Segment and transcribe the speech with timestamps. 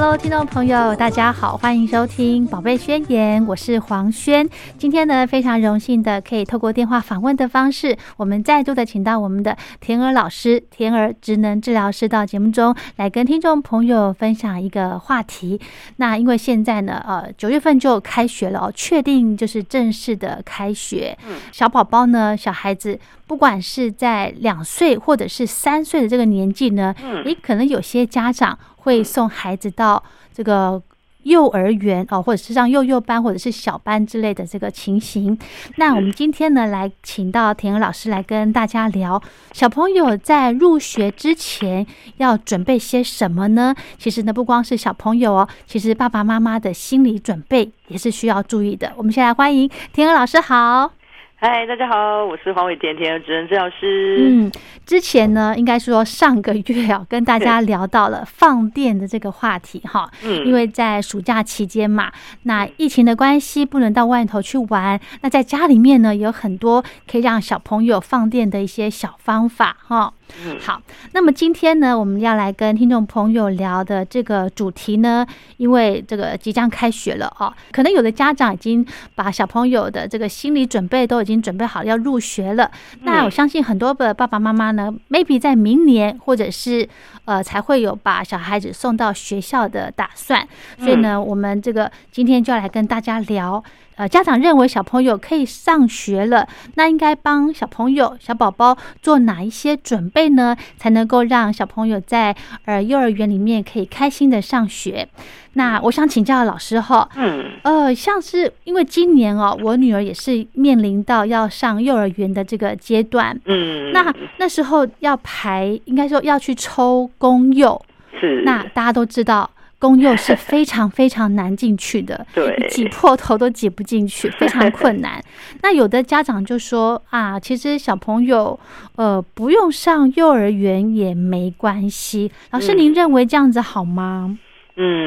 [0.00, 4.48] Hello，听众朋友，大家好，欢迎收听《宝贝宣言》，我是黄轩。
[4.78, 15.60] 今天呢，非常荣幸的可以透过电话访问的方式，我们再度的请到我们的田儿老师、田儿职能治疗师到节目中来跟听众朋友分享一个话题。
[15.96, 21.18] 那因为现在呢，呃，九月份就开学了哦，确定就是正式的开学。
[21.50, 22.96] 小宝宝呢，小孩子
[23.26, 28.56] 不管是在两岁或者是三岁的这个年纪呢，诶，可能有些家长
[28.88, 30.82] 会送孩子到这个
[31.24, 35.38] 幼儿园哦，或者是上幼幼班或者是小班之类的这个情形。
[35.76, 39.22] 那我们今天呢，来请到田鹅老师来跟大家聊，
[39.52, 43.74] 小朋友在入学之前要准备些什么呢？
[43.98, 48.94] 其实呢，不光是小朋友哦，其实爸爸妈妈的心理准备也是需要注意的。
[48.96, 50.97] 我们先来欢迎田鹅老师好。
[51.40, 54.16] 嗨，大家好，我是黄伟田，田儿职能治疗师。
[54.18, 54.50] 嗯，
[54.84, 60.10] 之前呢，应该说上个月啊，跟大家聊到了放电的这个话题哈。
[60.24, 62.10] 嗯因为在暑假期间嘛，
[62.42, 70.12] 那疫情的关系不能到外头去玩，那在家里面呢，有很多可以让小朋友放电的一些小方法哈。
[70.44, 70.80] 嗯好，
[71.12, 82.70] 那么今天呢，我们要来跟听众朋友聊的这个主题呢，因为这个即将开学了哦，可能有的家长已经把小朋友的这个心理准备都已经准备好要入学了。
[83.02, 86.88] 那我相信很多的爸爸妈妈呢，maybe 在明年或者是
[87.24, 90.46] 呃才会有把小孩子送到学校的打算。
[90.78, 93.62] 所以呢，我们这个今天就要来跟大家聊。
[93.98, 100.56] 呃，家长认为小朋友可以上学了，那应该帮小朋友、小宝宝做哪一些准备呢？
[100.76, 105.08] 才能够让小朋友在呃幼儿园里面可以开心的上学？
[105.54, 117.80] 那我想请教老师哈，嗯呃，像是因为今年哦，我女儿也是面临到要上幼儿园的这个阶段，嗯，那那时候要排，应该说要去抽公幼，
[118.20, 119.50] 是那大家都知道。
[119.78, 125.22] 公幼是非常非常难进去的， 对挤破头都挤不进去， 非常困难。
[125.62, 128.58] 那有的家长就说啊，其实小朋友
[128.96, 132.30] 呃不用上幼儿园也没关系。
[132.50, 134.26] 老师，嗯您认为这样子好吗？
[134.28, 134.38] 嗯，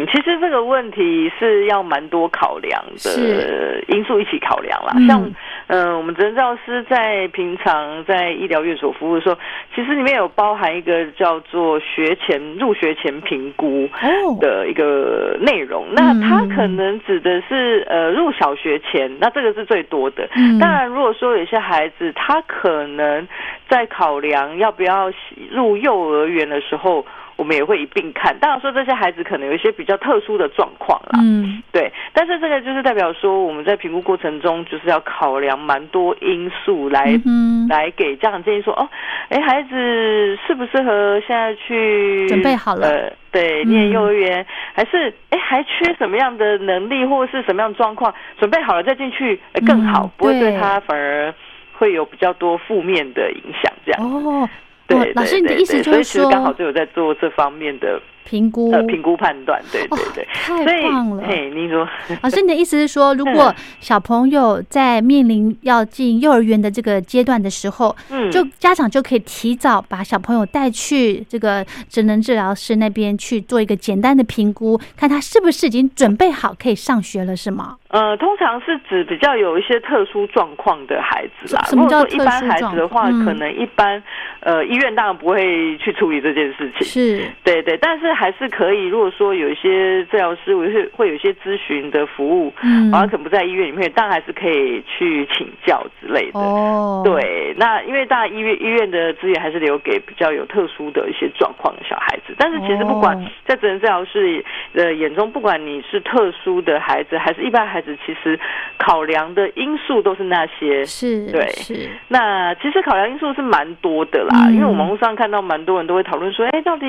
[0.08, 4.94] 其实这个问题是要蛮多考量的因素一起考量啦。
[4.98, 5.22] 嗯像
[5.68, 9.38] 嗯、呃我们职能治疗师在平常在医疗院所服务的时候，
[9.74, 13.88] 其实里面有包含一个叫做学前入学前评估。
[14.02, 20.28] 哦，的一个内容，那嗯它可能指的是呃入小学前，那这个是最多的。
[20.36, 23.26] 嗯当然，如果说有些孩子他可能
[23.70, 25.12] 在考量要不要
[25.50, 27.06] 入幼儿园的时候，
[27.42, 28.38] 我们也会一并看。
[28.40, 31.92] 当然说这些孩子可能有一些比较特殊的状况啦，嗯对。
[32.14, 38.88] 但是这个就是代表说我们在评估过程中就是要考量蛮多因素来嗯，来给家长建议说，哦，
[39.30, 51.34] 哎，孩子适不适合现在去准备好了呃，对，嗯念幼儿园，还是哎还缺什么样的能力或是什么样的状况，准备好了再进去，哎更好，嗯不会对对他反而
[51.74, 54.04] 会有比较多负面的影响，这样。
[54.04, 54.48] 哦，
[54.92, 61.24] 对哦，老师，你的意思就是说刚好就有在做这方面的评估呃评估判断，对对对，太棒了。
[61.28, 61.88] 嘿，您说，
[62.22, 77.78] 老师，你的意思是说， 如果小朋友在面临要进幼儿园的这个阶段的时候，嗯，就家长就可以提早把小朋友带去这个职能治疗师那边去做一个简单的评估，看他是不是已经准备好可以上学了，是吗？
[77.90, 81.62] 呃，通常是指比较有一些特殊状况的孩子啦。
[81.66, 84.02] 什么叫特殊状孩子的话，嗯可能一般
[84.40, 86.88] 呃医院当然不会去处理这件事情。
[86.88, 88.88] 是，对对，但是还是可以。
[88.88, 96.40] 如果说有一些治疗师，我是会有一些咨询的服务，嗯然后可能不在医院里面，但还是可以去请教之类的。
[96.40, 104.44] 哦，，对，那因为当然医院医院的资源还是留给比较有特殊的一些状况的小孩子，但是其实不管哦在职能治疗师
[104.74, 108.40] 的眼中，不管你是特殊的孩子还是一般孩子，其实
[108.78, 110.86] 考量的因素都是那些。
[110.86, 116.86] 是，对是，那其实考量因素是蛮多的啦，嗯因为我网络上看到蛮多人都会讨论说，哎，到底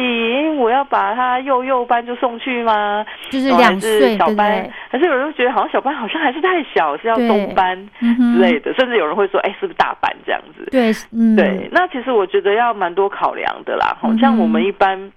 [0.57, 3.05] 我要把他幼幼班就送去吗？
[3.31, 10.69] 就是两岁，小班对？，还是有人会觉得好像小班好像还是太小，是要中班之类的，甚至有人会说，哎，是不是大班这样子？
[10.71, 13.97] 对，嗯，对，，那其实我觉得要蛮多考量的啦。
[14.01, 15.13] 好嗯像我们一般，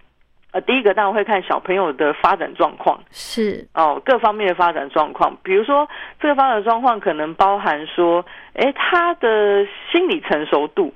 [0.51, 5.37] 呃，第一个当然会看小朋友的发展状况是，哦，各方面的发展状况。
[5.43, 5.87] 比如说，
[6.19, 10.93] 这个发展状况可能包含说，诶，他的心理成熟度。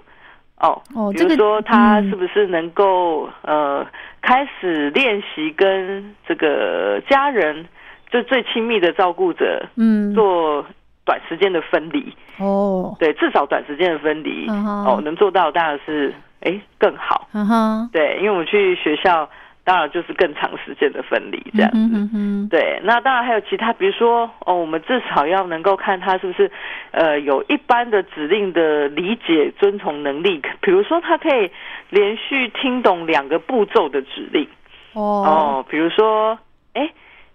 [0.59, 2.09] 哦，哦比如说他嗯。
[2.09, 3.85] 是不是能够、呃
[4.21, 7.65] 开始练习跟这个家人，
[8.11, 10.63] 就最亲密的照顾者嗯，做
[11.05, 19.27] 短时间的分离，哦，对，至少短时间的分离，嗯哦，能做到当然是哎更好，嗯哼，对，因为我们去学校，
[19.63, 21.77] 当然就是更长时间的分离这样子。
[21.77, 26.51] 嗯哼对，那当然还有其他，比如说哦，我们至少要能够看他是不是
[26.91, 31.51] 呃有一般的指令的理解遵从能力，比如说他可以
[31.89, 34.47] 连续听懂两个步骤的指令
[34.93, 36.37] 哦，哦，比如说
[36.73, 36.89] 哎。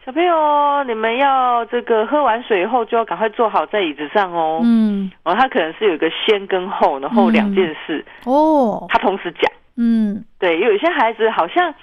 [0.04, 4.60] 小朋友，你们要这个喝完水以后就要赶快坐好在椅子上哦。
[4.62, 9.50] 嗯，哦，他可能是有一个先跟后，然后两件事，哦，他同时讲。
[9.78, 11.74] 嗯，对，有一些孩子好像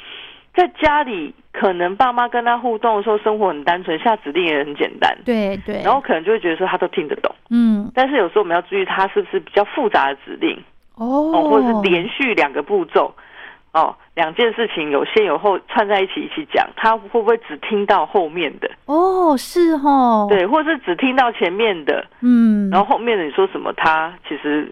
[0.54, 7.34] 在家里，可能爸妈跟他互动的时候，生活很单纯，下指令也很简单，对对，然后可能就会觉得说他都听得懂。
[7.50, 10.62] 嗯，但是有时候我们要注意，他是不是比较复杂的指令
[10.96, 13.14] 哦，哦，或者是连续两个步骤
[13.74, 18.70] 哦，两件事情有先有后串在一起一起讲，他会不会只听到后面的？
[18.86, 24.70] 哦，是哦，，对，或者是只听到前面的，嗯，然后后面的你说什么，他其实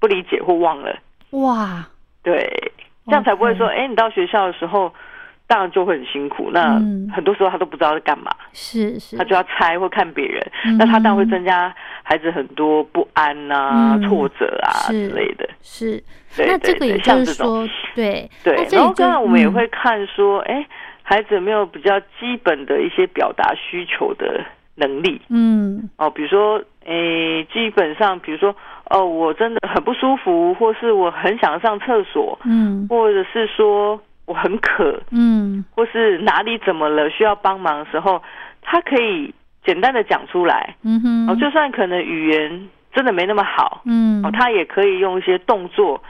[0.00, 0.98] 不理解或忘了。
[1.30, 1.86] 哇，
[2.24, 2.72] 对，
[3.06, 4.92] 这样才不会说，哎、你到学校的时候，
[5.52, 6.50] 当然就会很辛苦。
[6.50, 7.10] 那嗯。
[7.14, 10.78] 很多时候他都不知道在干嘛，是是，他就要猜或看别人，嗯。
[10.78, 14.08] 那他当然会增加孩子很多不安呐、嗯。
[14.08, 15.46] 挫折啊是之类的。
[15.60, 16.02] 是，
[16.34, 18.28] 对那这个也就是说，对。
[18.42, 19.52] 对然后当然我们也嗯。
[19.52, 20.66] 会看说，哎、
[21.02, 24.42] 孩子有没有比较基本的一些表达需求的
[24.76, 25.20] 能力。
[25.28, 25.90] 嗯。
[25.98, 28.54] 哦，比如说，诶，基本上，比如说，
[28.88, 32.86] 哦，我真的很不舒服，或是我很想上厕所，嗯。
[32.88, 35.64] 或者是说我很渴，嗯。
[35.74, 38.22] 或是哪里怎么了需要帮忙的时候，
[38.62, 39.34] 他可以
[39.64, 40.76] 简单的讲出来。
[40.82, 44.24] 嗯哼，哦，就算可能语言真的没那么好，嗯。
[44.24, 46.02] 哦，他也可以用一些动作、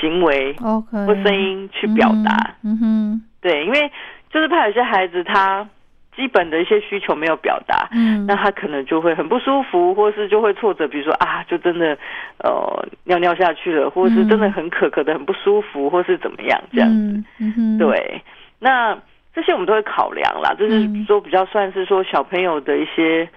[0.00, 2.54] 行为 OK 或声音去表达。
[2.64, 3.22] 嗯哼。
[3.40, 3.90] 对，因为
[4.30, 5.68] 就是怕有些孩子他
[6.14, 8.26] 基本的一些需求没有表达，嗯。
[8.26, 11.96] 那他可能就会很不舒服，或是就会挫折，比如说啊，就真的
[12.38, 16.90] 呃尿尿下去了，或者是真的很渴，渴的很不舒服，或是怎么样这样。
[16.90, 18.22] 嗯嗯哼，对，
[18.58, 18.96] 那
[19.34, 21.04] 这些我们都会考量啦，就是嗯。
[21.06, 23.28] 说比较算是说小朋友的一些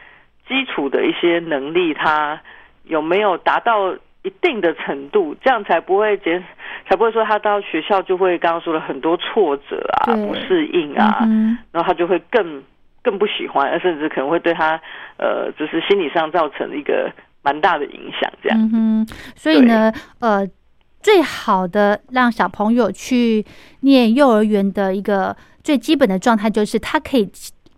[0.48, 2.40] 基础的一些能力，他
[2.84, 3.94] 有没有达到
[4.24, 6.44] 一定的程度，这样才不会减，
[6.88, 12.64] 才不会说他到学校就会刚刚说了很多挫折啊、不适应啊，嗯然后他就会更
[13.02, 14.80] 更不喜欢，甚至可能会对他
[15.18, 17.12] 呃，就是心理上造成一个
[17.44, 18.60] 蛮大的影响，这样。
[18.60, 20.48] 嗯哼，所以呢，呃，
[21.02, 23.46] 最好的让小朋友去
[23.82, 27.30] 念幼儿园的一个最基本的状态，就是他可以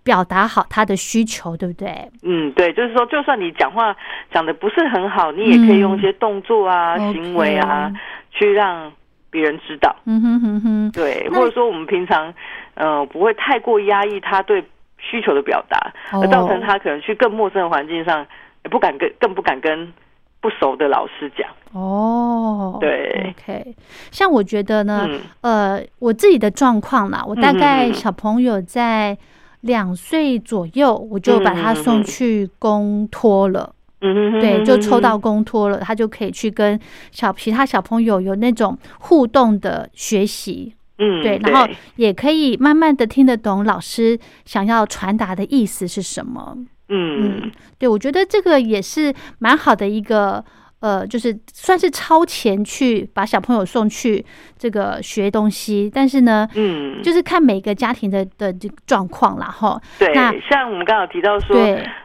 [0.04, 2.10] 表达好他的需求，对不对？
[2.24, 3.94] 嗯，对，就是说，就算你讲话
[4.32, 7.92] 讲的不是很好，你也可以用一些动作啊、嗯行为啊
[8.32, 8.90] 去让
[9.30, 9.96] 别人知道。
[10.06, 12.34] 嗯哼哼哼，对，或者说我们平常
[12.76, 14.64] 呃不会太过压抑他对
[14.98, 16.22] 需求的表达，哦。
[16.22, 18.26] 而造成他可能去更陌生的环境上
[18.64, 19.94] 也不敢跟更不敢跟
[20.40, 21.48] 不熟的老师讲。
[21.74, 23.76] 哦，对，OK，
[24.12, 25.20] 像我觉得呢，嗯。
[25.42, 29.18] 呃，我自己的状况啦，我大概小朋友在
[29.62, 33.74] 两岁左右，我就把他送去公托了。
[34.00, 36.80] 对，就抽到公托了，他就可以去跟
[37.12, 40.74] 小其他小朋友有那种互动的学习。
[41.00, 46.56] 嗯，对，然后也可以慢慢的听得懂老师想要传达的意思是什么。
[46.90, 50.44] 嗯嗯，对，我觉得这个也是蛮好的一个。
[50.80, 54.24] 呃，就是算是超前去把小朋友送去
[54.60, 59.82] 这个学东西，但是呢，嗯，就是看每个家庭的的这个状况啦，哈。
[59.98, 61.58] 对，那像我们刚刚有提到说，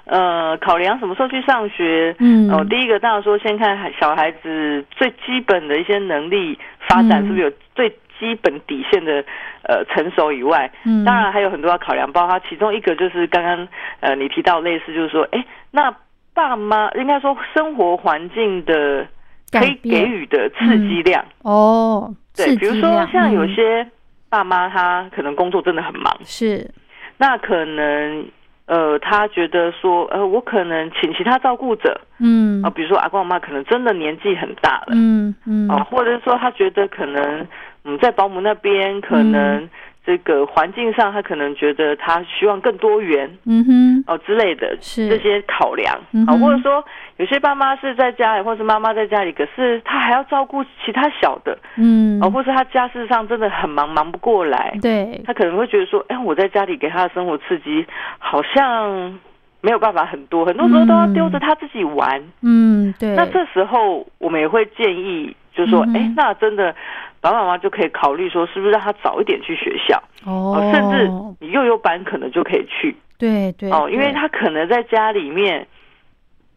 [0.06, 9.22] 呃，考量什么时候去上学，嗯，哦，第一个当然说先看孩小孩子最基本的一些能力发展嗯是不是有最基本底线的
[9.64, 13.68] 呃成熟以外，嗯，当然还有很多要考量，包括其中一个就是刚刚
[14.00, 15.94] 呃你提到类似就是说，哎，那。
[16.34, 19.06] 爸妈应该说生活环境的
[19.50, 21.24] 可以给予的刺激量。
[21.42, 23.54] 哦，对，比如说像有嗯。
[23.54, 23.86] 些
[24.30, 26.70] 爸妈他可能工作真的很忙，是。
[27.18, 28.26] 那可能
[28.66, 32.62] 呃他觉得说呃我可能请其他照顾者，嗯。
[32.62, 35.68] 啊，比如说阿公阿妈可能真的年纪很大了，嗯嗯。
[35.68, 37.46] 啊，或者是说他觉得可能
[37.84, 39.32] 嗯在保姆那边可嗯。
[39.32, 39.70] 能。
[40.04, 45.09] 这个环境上，他可能觉得他希望更多元，嗯哼，哦之类的，是。
[45.09, 45.94] 这些考量。
[46.26, 46.85] 啊，或者说
[47.18, 57.87] 有些爸妈是在家里，或是妈妈在家里，可是他还要照顾其他小的，嗯，哦，或是他家事上真的很忙，忙不过来，对，他可能会觉得说，哎，我在家里给他的生活刺激
[58.18, 59.18] 好像
[59.61, 66.75] 没有办法很多，很多时候都要丢着他自己玩，嗯，对，那这时候我们也会建议，就是说，哎，那真的。
[67.22, 71.08] 爸爸妈妈就可以考虑说，是不是让他早一点去学校哦，甚至
[71.40, 75.64] 你幼幼班可能就可以去，对对哦，因为他可能在家里面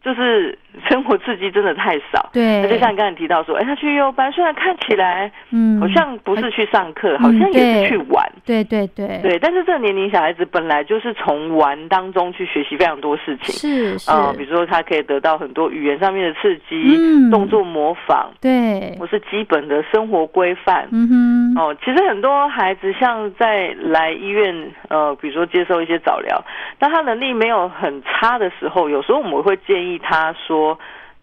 [0.02, 0.56] 就是
[0.88, 5.80] 生活刺激真的太少，对，那就像你刚才提到说，哎，他去幼幼班，虽然看起来嗯。
[5.80, 8.62] 好像不是去上课，好像也是去玩，对。
[8.64, 14.10] 对对对，但是这个年龄小孩子本来就是从玩当中去学习非常多事情，是是。
[14.10, 17.30] 啊，比如说他可以得到很多语言上面的刺激，嗯。
[17.30, 21.08] 动作模仿，对，或是基本的生活规范，嗯
[21.54, 26.42] 哼，哦，其实很多孩子像在来医院，呃，比如说接受一些早疗，
[26.78, 30.78] 当他能力没有很差的时候，有时候我们会建议他说，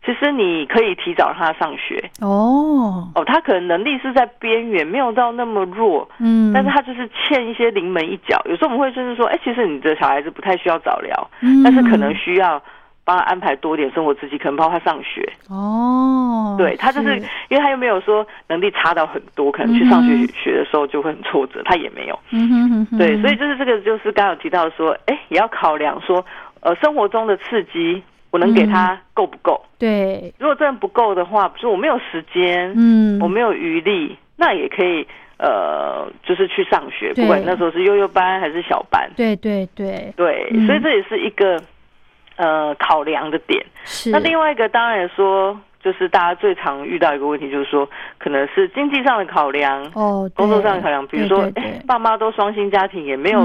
[0.05, 2.09] 其实你可以提早让他上学。
[2.21, 8.41] 哦，哦，他可能能力是在边缘，没有到那么弱，嗯，但是他就是欠一些临门一脚。
[8.45, 12.61] 有时候我们会甚至说，哎，其实你的小孩子不太需要早疗，嗯但是可能需要
[13.05, 15.27] 帮他安排多点生活刺激，可能包括他上学。
[15.49, 17.17] 哦，对他就是
[17.49, 22.19] 因为他又没有说能力差到很多，可能去上学学的时候就会很挫折，他也没有。
[22.31, 26.25] 嗯哼哼哼，对，所以就是这个，就是刚刚有提到说，哎，也要考量说，
[26.61, 28.01] 呃，生活中的刺激
[28.33, 29.63] 我能给他够不够？
[29.77, 39.07] 对，如果真的不够的话，比如说我没有时间，嗯，我没有余力，那也可以，呃，就是去上学，不管那时候是幼幼班还是小班。
[39.15, 40.65] 对对对，对，嗯。
[40.65, 41.61] 所以这也是一个
[42.37, 43.63] 呃考量的点。
[43.85, 47.87] 是，那另外一个当然也说，就是大家最常遇到一个问题，就是说
[48.17, 51.51] 可能是经济上的考量，哦，工作上的考量，比如说，
[51.85, 53.41] 爸妈都双薪家庭，也没有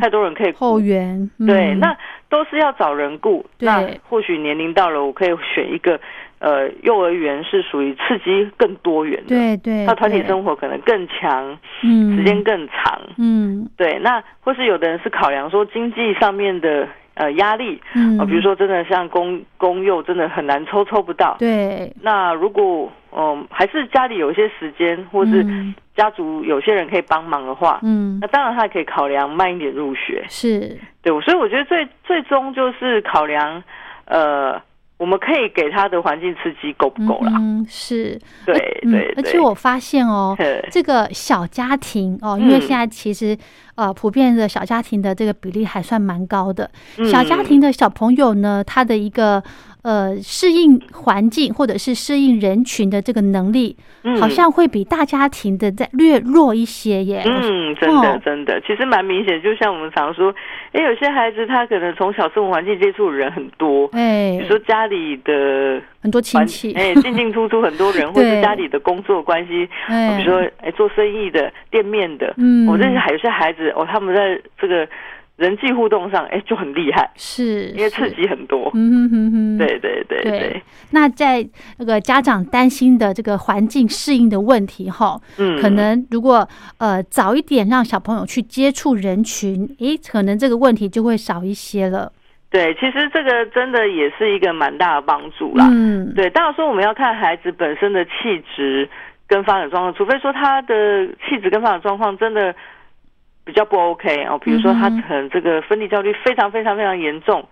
[0.00, 1.96] 太多人可以后援，对，嗯那
[2.28, 3.44] 都是要找人雇。
[3.58, 5.98] 那或许年龄到了，我可以选一个
[6.38, 13.00] 呃幼儿园是属于刺激更多元的，对对，他团体生活可能更强，嗯，时间更长。
[13.18, 13.68] 嗯。
[13.76, 16.86] 对，那或是有的人是考量说经济上面的
[17.20, 21.36] 呃压力，嗯，哦，比如说真的像公公幼真的很难抽抽不到。
[21.38, 30.24] 对，那如果嗯还是家里有一些时间，或是嗯家族有些人可以帮忙的话，嗯那当然他可以考量慢一点入学。
[30.30, 33.62] 是，对，所以我觉得最最终就是考量，
[34.06, 34.58] 呃，
[35.00, 37.32] 我们可以给他的环境刺激够不够啦？
[37.38, 40.36] 嗯是，对嗯对对，而且我发现哦，
[40.70, 43.34] 这个小家庭哦，因为嗯现在其实
[43.76, 46.70] 呃，普遍的小家庭的这个比例还算蛮高的。
[46.98, 47.06] 嗯。
[47.06, 49.42] 小家庭的小朋友呢，他的一个
[49.82, 54.16] 呃适应环境或者是适应人群的这个能力，嗯。
[54.20, 57.22] 好像会比大家庭的在略弱一些耶。
[57.24, 58.20] 嗯，真的哦。
[58.24, 59.40] 真的，其实蛮明显。
[59.42, 60.34] 就像我们常说，
[60.72, 64.36] 哎，有些孩子他可能从小生活环境接触的人很多，哎。
[64.38, 72.66] 比如，说家里的很多亲戚，哎，进进出出很多人， 或者是家里的工作关系，哎，比如说哎做生意的、店面的，嗯。
[72.66, 74.86] 我认识还有些孩子哦，他们在这个
[75.40, 78.70] 人际互动上，哎，就很厉害，是因为刺激很多。
[78.74, 80.30] 嗯哼哼哼，对对对对。
[80.38, 81.42] 对，那在
[81.78, 92.12] 那个家长担心的这个环境适应的问题哈，嗯，可能如果呃早一点让小朋友去接触人群，诶，可能这个问题就会少一些了。
[92.50, 95.66] 对，其实这个真的也是一个蛮大的帮助啦。
[95.72, 98.10] 嗯，对，当然说我们要看孩子本身的气
[98.54, 98.86] 质
[99.26, 102.54] 跟发展状况，除非说他的气质跟发展状况真的
[103.50, 107.44] 比较不 OK 哦，比如说他可能这个分离焦虑非常非常非常严重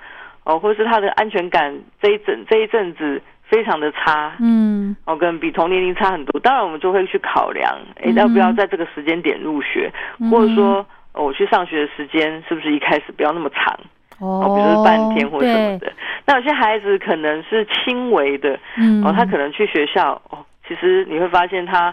[0.44, 4.94] 哦，或者是他的安全感这一阵这一阵子非常的差，嗯。
[5.06, 9.90] 哦，跟比同年龄差很多，当然我们就会去考量，哎，要不要在这个时间点入学，
[10.20, 10.86] 嗯或者说、哦
[11.24, 13.74] 我去上学的时间是不是一开始不要那么长，
[14.20, 15.92] 哦哦，比如说半天或什么，的。
[16.24, 19.02] 那有些孩子可能是轻微的，嗯。
[19.04, 20.38] 哦，他可能去学校，哦，
[20.68, 21.92] 其实你会发现他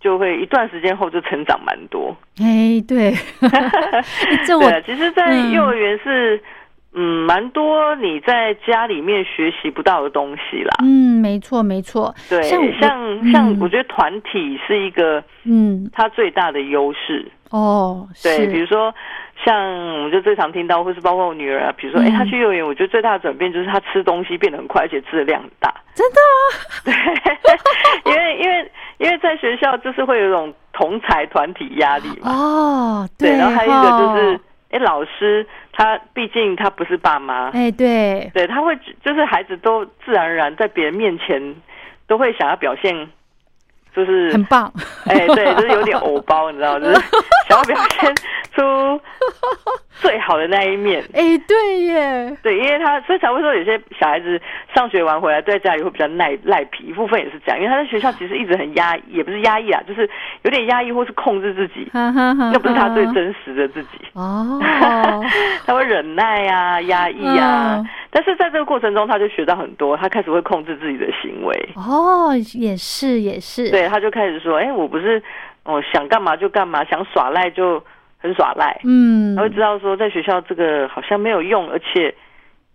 [0.00, 2.16] 就会一段时间后就成长蛮多。
[2.40, 3.12] 哎对，
[4.46, 6.42] 这我对，其实，在嗯幼儿园是。
[6.92, 10.78] 嗯，蛮多你在家里面学习不到的东西啦。
[10.82, 17.30] 嗯没错没错，对，像像像嗯我觉得团体是一个嗯它最大的优势。
[17.50, 18.92] 哦对，比如说
[19.44, 19.54] 像
[19.98, 25.72] 我们就最常听到，或是包括我女儿啊，比如说，哎、嗯她去幼儿园，我觉得最大的转变就是她吃东西变得很快，而且吃的量很大。
[25.94, 26.18] 真的
[28.04, 28.68] 对，因为因为
[29.00, 32.30] 因为在学校就是会有一种同才团体压力嘛。
[32.30, 34.40] 哦对，然后还有一个就是哦，
[34.72, 38.30] 哎、老师他毕竟他不是爸妈，哎对。
[38.34, 41.56] 对，他会就是孩子都自然而然在别人面前
[42.06, 43.08] 都会想要表现，
[43.94, 44.72] 就是很棒，
[45.06, 46.78] 哎、对，就是有点偶包，你知道？
[46.78, 46.94] 就是
[47.48, 48.14] 想要表现
[48.54, 49.00] 出
[50.00, 51.02] 最好的那一面。
[51.12, 54.40] 哎对耶，对，因为他所以才会说有些小孩子
[54.74, 60.08] 上学完回来在家里会比较赖赖皮，一部分也是这样，因为他在学校其实一直很压抑，也不是压抑啊，就是
[60.42, 63.88] 有点压抑或是控制自己，那不是他最真实的自己。
[64.14, 64.60] 哦，
[65.66, 71.68] 他会忍耐啊，压抑啊，嗯但是在这个过程中，他就学到很多，他开始会控制自己的行为。
[71.76, 75.22] 哦，也是也是，对，他就开始说：“哎、我不是，
[75.64, 77.82] 我想干嘛就干嘛，想耍赖就
[78.18, 78.80] 很耍赖。
[78.84, 82.14] 嗯他会知道说，在学校这个好像没有用，而且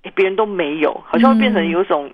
[0.03, 2.09] 诶别人都没有，好像会变成有一种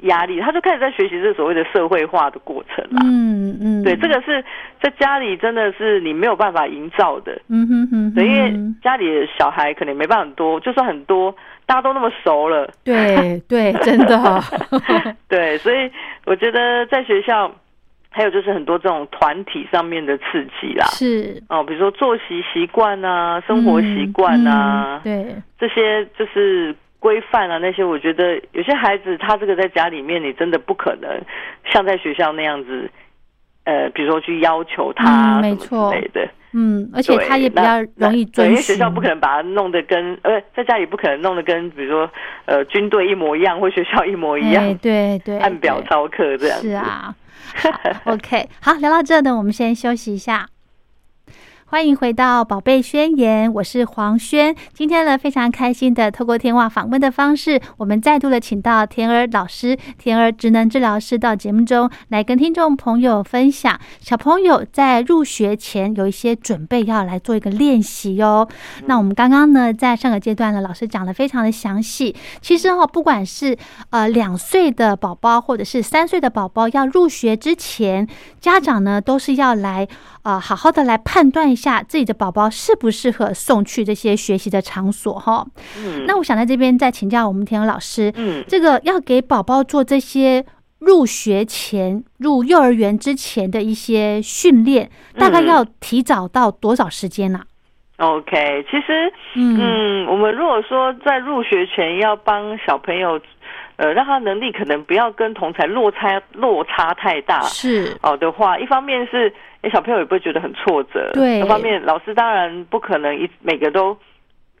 [0.00, 0.40] 压力。
[0.40, 3.00] 他就开始在学习这所谓的社会化的过程啦。
[3.04, 4.44] 嗯嗯，对，这个是
[4.82, 7.32] 在家里真的是你没有办法营造的。
[7.48, 11.34] 嗯哼哼哼，对，因为家里的小孩可能没办法很多，就算很多，
[11.64, 12.68] 大家都那么熟了。
[12.84, 14.40] 对对，真的，
[15.28, 15.90] 对，所以
[16.26, 17.50] 我觉得在学校，
[18.16, 20.86] 还有就是很多这种团体上面的刺激啦。
[20.86, 31.20] 是哦，比如说作息习惯啊、生活习惯啊，嗯嗯对，这些就是规范啊，那些我觉得有些孩子他这个在家里面，你真的不可能
[31.70, 32.90] 像在学校那样子，
[33.66, 36.28] 呃，比如说去要求他嗯没错之类的。
[36.52, 42.10] 嗯，而且他也比较容易对，遵因为学校不可能把它弄得跟呃，在家里不可能弄得跟比如说
[42.46, 46.58] 呃军队一模一样，或学校一模一样，哎对对，按表对操课这样。
[46.58, 47.14] 是啊。
[48.04, 50.46] 好 OK，好，聊到这呢，我们先休息一下。
[51.68, 54.54] 欢迎回到《宝贝宣言》，我是黄轩。
[54.72, 68.48] 今天呢，非常开心的透过电话访问的方式，我们再度的请到田儿老师、田儿职能治疗师到节目中来跟听众朋友分享，小朋友在入学前有一些准备要来做一个练习哦。
[68.84, 72.14] 那我们刚刚呢，在上个阶段呢，老师讲的非常的详细。
[72.40, 73.58] 其实哦，不管是
[73.90, 78.06] 呃两岁的宝宝或者是三岁的宝宝要入学之前，
[78.40, 79.88] 家长呢都是要来
[80.26, 85.46] 呃好好的来判断一下自己的宝宝适不适合送去这些学习的场所哈。
[85.78, 90.44] 嗯，那我想在这边再请教我们田友老师，嗯，这个要给宝宝做这些
[90.80, 97.40] 入学前、入幼儿园之前的一些训练，大概嗯要提早到多少时间呢、
[97.98, 99.56] OK，其实嗯。
[99.60, 103.20] 嗯，我们如果说在入学前要帮小朋友，
[103.76, 107.96] 呃，让他能力可能不要跟同才落差落差太大是。
[108.02, 109.32] 哦的话，一方面是
[109.66, 113.96] 诶小朋友也不会觉得很挫折，对一方面老师当然不可能一每个都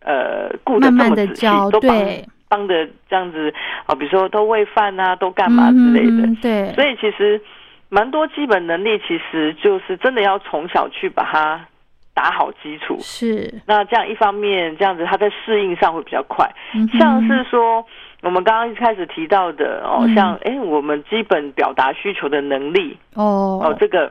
[0.04, 2.04] 呃顾得这么仔细，都帮，
[2.48, 3.54] 帮的这样子
[3.86, 7.40] 啊、比如说都喂饭啊，都干嘛之类的，嗯对，所以其实
[7.88, 11.64] 蛮多基本能力，其实就是真的要从小去把它
[12.12, 12.96] 打好基础。
[13.00, 16.44] 是，那这样一方面，这样子他在适应上会比较快。
[16.74, 17.84] 嗯像是说
[18.22, 24.10] 我们刚刚一开始提到的哦，嗯像哎我们基本表达需求的能力哦哦，，这个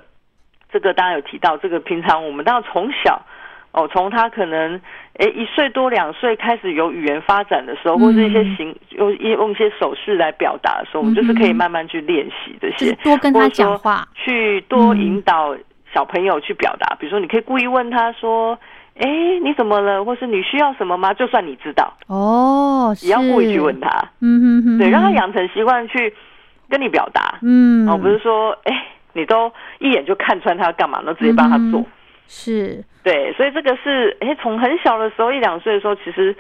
[0.76, 3.22] 这个当然有提到，这个平常我们当然从小。
[3.72, 4.80] 哦，从他可能
[5.20, 12.94] 诶一岁多两岁开始有语言发展的时候，或是一些嗯形用用一些手势来表达的时候，我们就是可以慢慢去练习这些。
[13.04, 15.54] 多跟他讲话，去多嗯引导
[15.94, 16.96] 小朋友去表达。
[16.98, 18.58] 比如说，你可以故意问他说
[18.96, 19.06] ：“哎，
[19.44, 20.06] 你怎么了？
[20.06, 23.90] 或是你需要什么吗？”就算你知道，哦，也要故意去是问他，
[24.22, 26.14] 嗯哼哼，对，让他哼，养成习惯去
[26.70, 27.40] 跟你表达。
[27.42, 28.86] 嗯，哦，不是说哎，
[29.16, 31.80] 你都一眼就看穿他要干嘛，那直接帮他做。
[31.80, 31.86] 嗯
[32.28, 36.36] 是，对，所以这个是哎，从很小的时候一两岁的时候，其实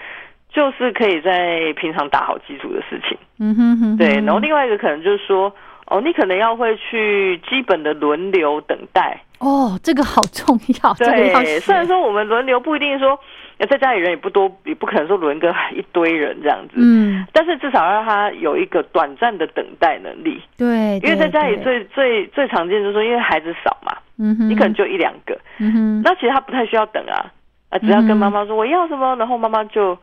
[0.49, 3.15] 就是可以在平常打好基础的事情。
[3.37, 5.53] 嗯哼哼，对，然后另外一个可能就是说，
[5.85, 9.21] 哦，你可能要会去基本的轮流等待。
[9.37, 13.19] 哦，这个好重要，这个要对，虽然说我们轮流不一定说
[13.57, 16.73] 那在家里人也不多，也不可能说轮个一堆人这样子。
[16.75, 27.31] 嗯，但是至少让他有一个短暂的等待能力，对，因为在家里，最最最常见就是说，因为孩子少嘛，嗯哼，你可能就一两个，嗯哼，那其实他不太需要等啊，
[27.69, 29.97] 啊，只要跟妈妈说我要什么，然后妈妈就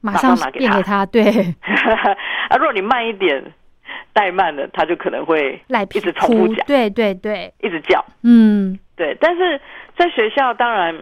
[0.00, 0.72] 马上拿给他。
[0.72, 1.22] 变给他，对，
[2.48, 3.44] 啊，如果你慢一点，
[4.14, 8.04] 怠慢了，他就可能会赖皮一直重复讲，哭对对对，一直叫。
[8.22, 8.78] 嗯。
[8.96, 9.60] 对，但是
[9.96, 10.92] 在学校当然，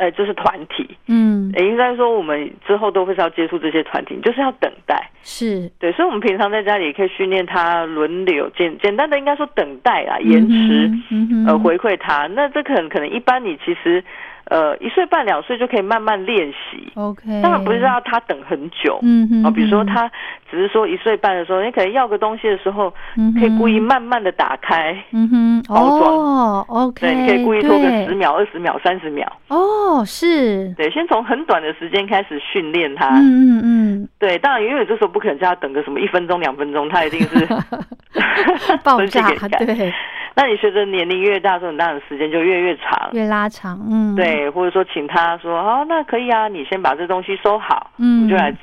[0.00, 5.10] 呃，就是团体，嗯，也应该说我们之后都会是要接触这些团体，就是要等待。
[5.22, 12.26] 是对，所以我们平常在家里也可以训练他轮流简简单的应该说等待啊，延迟，嗯回馈他。
[12.28, 14.02] 那这可能可能一般你其实
[14.50, 18.98] 呃一岁半两岁就可以慢慢练习，OK，当然不是让他等很久。
[19.02, 20.10] 嗯哼，啊，比如说嗯他
[20.50, 26.14] 只是说一岁半的时候，你可能要个东西的时候，嗯可以故意慢慢的打开，嗯哼，包装。
[26.14, 33.08] 哦，OK，对，你可以故意拖个十秒、二十秒、三十秒，哦，是，对，先从很短的时间开始训练他。
[33.20, 37.46] 嗯嗯嗯，对，当然，因为这时候不可能叫他等个什么一分钟、两分钟，他一定是
[38.82, 39.28] 爆炸。
[39.58, 39.92] 对，
[40.34, 43.10] 那你随着年龄越大，的时候，你当然时间就越越长。
[43.12, 48.24] 越拉长，嗯，，对，或者说请他说，哦，那可以啊，你先把这东西收好，嗯。
[48.24, 48.54] 我就来，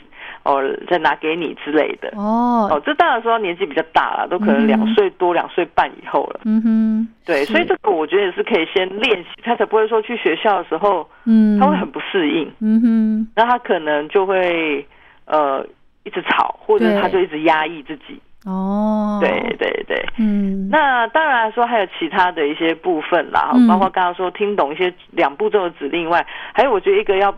[0.43, 2.09] 哦，再拿给你之类的。
[2.15, 6.39] 哦，哦，这当然说年纪比较大了，都可能嗯两岁多、两岁半以后了。
[6.45, 14.85] 嗯哼，对，所以这个我觉得也是可以先练习，他才不会说去学校的时候嗯，他会很不适应，嗯哼，那他可能就会
[15.25, 15.65] 呃
[16.03, 18.19] 一直吵，或者他就一直压抑自己。
[18.47, 20.05] 哦，对，对对。
[20.17, 27.37] 嗯，那当然说还有其他的一些部分啦，嗯包括刚刚说听懂一些两步骤的指令外，还有我觉得一个要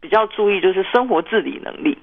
[0.00, 1.96] 比较注意就是生活自理能力。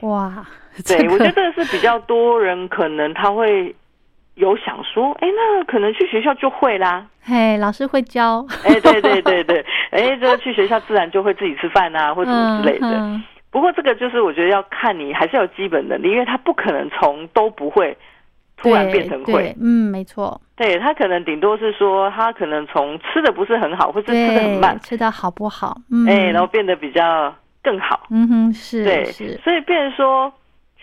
[0.00, 0.44] 哇，
[0.86, 3.74] 对，这个我觉得这个是比较多人可能他会
[4.34, 7.06] 有想说，哎，那可能去学校就会啦。
[7.22, 12.86] 嘿，老师会教，哎，对对对对，哎，这去学校自然就会自己吃饭啊，或什么之类的。
[12.86, 17.96] 嗯不过这个就是我觉得要看你还是有基本能力，因为他不可能从都不会
[18.56, 19.54] 突然变成会。
[19.60, 25.76] 嗯，没错，对他可能顶多是说他可能从吃的不是很好，或是吃的很慢，，吃的好不好？
[25.92, 28.08] 嗯，哎，然后变得比较更好。
[28.10, 30.32] 嗯哼，是对，是，所以变成说。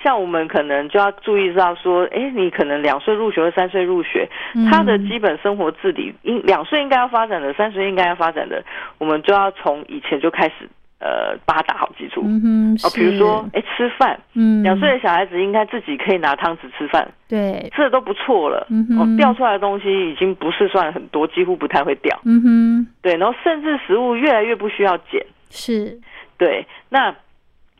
[0.03, 4.27] 像我们可能就要注意到说，哎，你可能两岁入学或三岁入学，
[4.67, 8.63] 他的嗯基本生活自理，应两岁应该要发展的，三岁应该要发展的，
[8.97, 10.67] 我们就要从以前就开始，
[11.01, 12.21] 呃，把它打好基础。
[12.23, 18.67] 嗯哼，哦，比如说，哎，吃饭，嗯，两岁的小孩子应该自己可以拿汤匙吃饭，对，吃的都不错了。
[18.69, 22.21] 嗯哼哦，掉出来的东西已经不是算很多，几乎不太会掉。
[22.25, 25.25] 嗯哼，对，然后甚至食物越来越不需要捡。
[25.49, 25.99] 是，
[26.37, 27.13] 对，那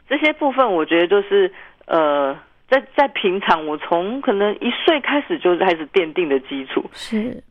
[0.09, 1.51] 这些部分我觉得就是
[1.85, 2.35] 呃，
[2.67, 6.83] 在在平常我从可能一岁开始就开始奠定的基础。
[6.91, 7.41] 是，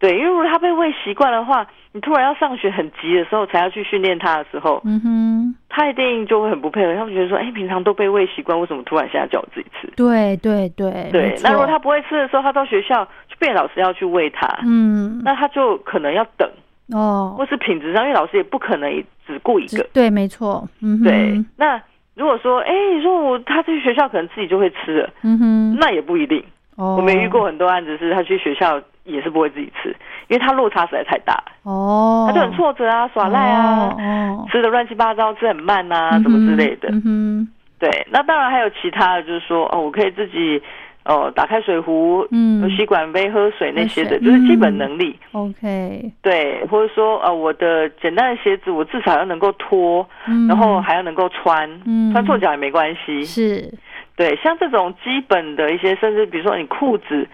[0.00, 6.94] 对，因为如果他被喂习惯的话，你突然要上学很急的时候才要去训练他的时候，嗯哼，他一定就会很不配合。
[6.94, 9.86] 他们觉得说，哎，平常都被喂习惯，为什么突然现在叫我自己吃？
[9.96, 16.48] 对对对，对那如果他不会吃的时候，他到学校就变老师要去喂他，嗯，那他就可能要等，
[16.92, 18.90] 哦，或是品质上，因为老师也不可能
[19.26, 19.86] 只顾一个。
[19.92, 21.78] 对，没错，嗯哼，对，那
[22.14, 26.42] 如果说，哎，你说我他去学校可能自己就会吃了，嗯哼，那也不一定。
[26.76, 28.80] 哦，我没遇过很多案子是他去学校
[29.12, 29.88] 也是不会自己吃，
[30.28, 31.34] 因为他落差实在太大。
[31.34, 36.88] 了，哦，他就很挫折啊，耍赖啊，哦，吃的乱七八糟，吃很慢啊，嗯什么之类的。
[37.04, 40.62] 嗯，对，那当然还有其他的，就是说，哦，我可以自己。
[41.02, 42.60] 哦，打开水壶，嗯。
[42.60, 45.18] 有吸管杯喝水那些的，就是基本能力。
[45.32, 52.12] OK，对，或者说呃，我的简单的鞋子，我至少要能够脱，嗯，然后还要能够穿，嗯。
[52.12, 53.24] 穿错脚也没关系。
[53.24, 53.72] 是，
[54.14, 57.26] 对，像这种基本的一些，甚至比如说你裤子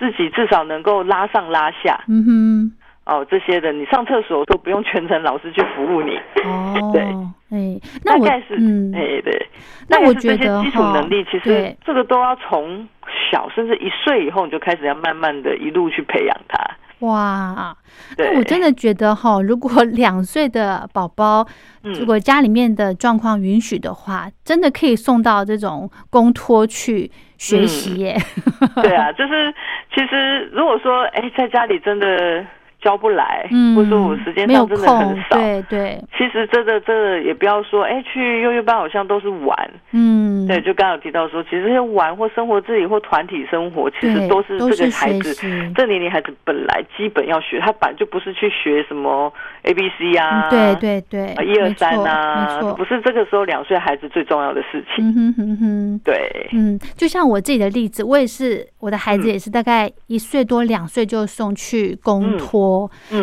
[0.00, 2.02] 自己至少能够拉上拉下。
[2.08, 2.72] 嗯哼，
[3.04, 6.16] 哦，这些的，你上厕所都不用全程老师去服务你。
[6.42, 7.02] 哦， 对，
[7.50, 9.48] 哎，那我大概是，嗯，哎，对，
[9.88, 11.76] 那我觉得这些基础能力，其实对。
[11.84, 12.88] 这个都要从
[13.30, 16.58] 小，甚至一岁以后，你就开始要慢慢的一路去培养他。
[17.00, 17.76] 哇，
[18.16, 21.46] 对，那我真的觉得哈，如果 两岁的宝宝，
[21.82, 21.92] 嗯。
[21.94, 28.16] 如果家里面的状况允许的话，真的可以送到这种公托去学习耶。
[28.82, 29.52] 对啊，就是
[29.94, 32.44] 其实如果说哎，在家里真的
[32.80, 45.34] 教不来，嗯，或者说我时间上真的很，少，对对，其实这个这个也不要说哎，去幼幼班好像都是玩，嗯，对，就刚刚有提到说，其实这些玩或生活自理或团体生活，其实都是都这个是孩子
[45.74, 55.06] 这年龄孩子本来基本要学，他本来就不是去学什么 A B C 啊，嗯对对对啊，一二三没啊，不是这个时候两岁孩子最重要的事情。
[55.06, 56.00] 嗯哼哼哼。
[56.04, 59.30] 对，嗯，就像我自己的例子，我也是，我的孩子嗯。
[59.30, 62.69] 也是大概一岁多两岁就送去公托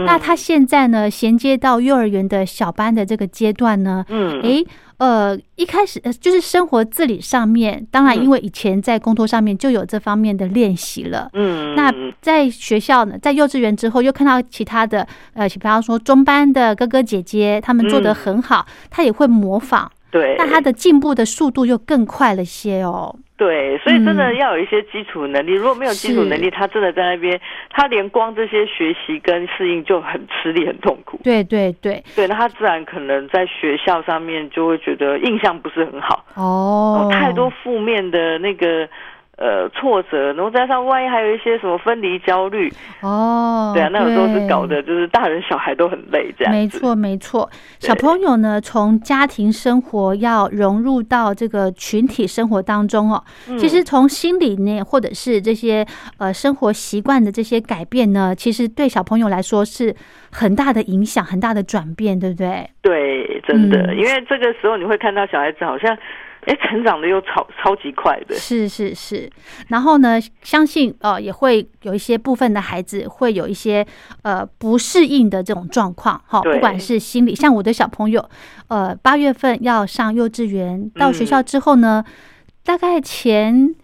[0.05, 4.41] 那他现在呢，衔接到幼儿园的小班的这个阶段呢，嗯。
[4.41, 4.65] 诶，
[4.97, 11.29] 呃，一开始呃就是生活自理上面，当然嗯因为以前在工作上面就有这方面的练习了。
[11.33, 11.75] 嗯。
[11.75, 18.15] 那在学校呢，在幼稚园之后，又看到其他的呃，比方说中班的哥哥姐姐，他们做得嗯。
[18.15, 23.15] 很好，他也会模仿，对，那他的进步的速度又更快了些哦。
[23.37, 25.53] 对，所以真的嗯要有一些基础能力。
[25.53, 31.19] 如果没有基础能力，他真的在那边，他连光这些学习跟适应就很吃力、很痛苦。
[31.23, 38.89] 对对对，对，那他自然可能在学校上面就会觉得印象不是很好，哦，太多负面的那个
[39.37, 42.71] 呃挫折，然后加上万一还有一些什么分离焦虑，
[43.01, 46.53] 哦，对啊，那有时候是搞得就是大人小孩都很累这样。
[46.53, 47.49] 没错，没错。
[47.79, 53.23] 小朋友呢，从家庭生活要融入到这个群体生活当中哦。
[53.47, 55.85] 嗯其实从心理内或者是这些
[56.17, 59.95] 呃生活习惯的这些改变呢，其实对小朋友来说是
[60.31, 62.69] 很大的影响，很大的转变，对不对？
[62.81, 65.95] 对，真的，嗯因为这个时候你会看到小孩子好像，
[66.47, 68.33] 哎，成长的又超超级快的。
[68.35, 69.29] 是是是，
[69.67, 73.85] 然后呢，相信呃也会有一些部分的孩子会有一些
[74.23, 78.29] 呃不适应的这种状况，哈，不管是心理，像我的小朋友，
[78.69, 82.01] 呃，八月份要上幼稚园，到学校之后呢，
[82.63, 83.75] 大概前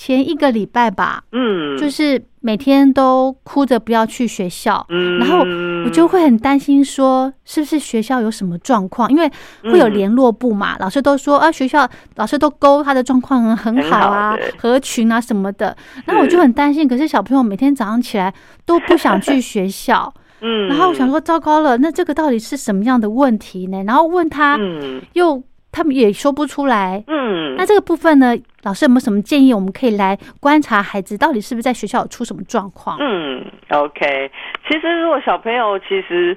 [0.00, 5.40] 前一个礼拜吧，嗯，就是每天都哭着不要去学校，嗯，然后
[5.84, 9.10] 我就会很担心，说是不是学校有什么状况？
[9.10, 9.30] 因为
[9.64, 11.86] 会有嗯联络部嘛，老师都说啊，学校
[12.16, 15.76] 老师都勾他的状况很好好啊对，合群啊什么的。
[16.06, 18.32] 那我就很担心，可是小朋友每天早上起来
[18.64, 20.10] 都不想去学校，
[20.40, 23.82] 嗯，然后我想说，糟糕了，那这个到底是什么样的问题呢？
[23.84, 25.02] 然后问他，嗯。
[25.12, 27.02] 又他们也说不出来。
[27.06, 29.52] 嗯，那这个部分呢，老师有没有什么建议？
[29.54, 32.96] 我们可以来观察孩子到底是不是在学校有出什么状况？
[33.00, 34.30] 嗯，OK。
[34.68, 36.36] 其实如果小朋友其实，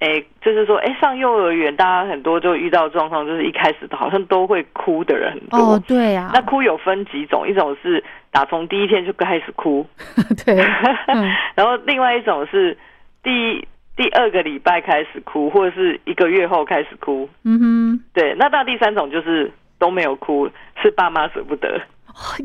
[0.00, 5.58] 哎，就是说，哎，上幼儿园，大家很多就遇到状况，就是一开始好像都会哭的人很多。
[5.58, 9.86] 哦，对啊，那哭有分几种，一种是打从第一天就开始哭，
[10.44, 10.60] 对，
[11.06, 12.76] 嗯 然后另外一种是
[13.22, 17.28] 第第二个礼拜开始哭，或者是一个月后开始哭。
[17.44, 18.00] 嗯哼。
[18.14, 20.48] 对，那到第三种就是都没有哭，
[20.82, 21.80] 是爸妈舍不得，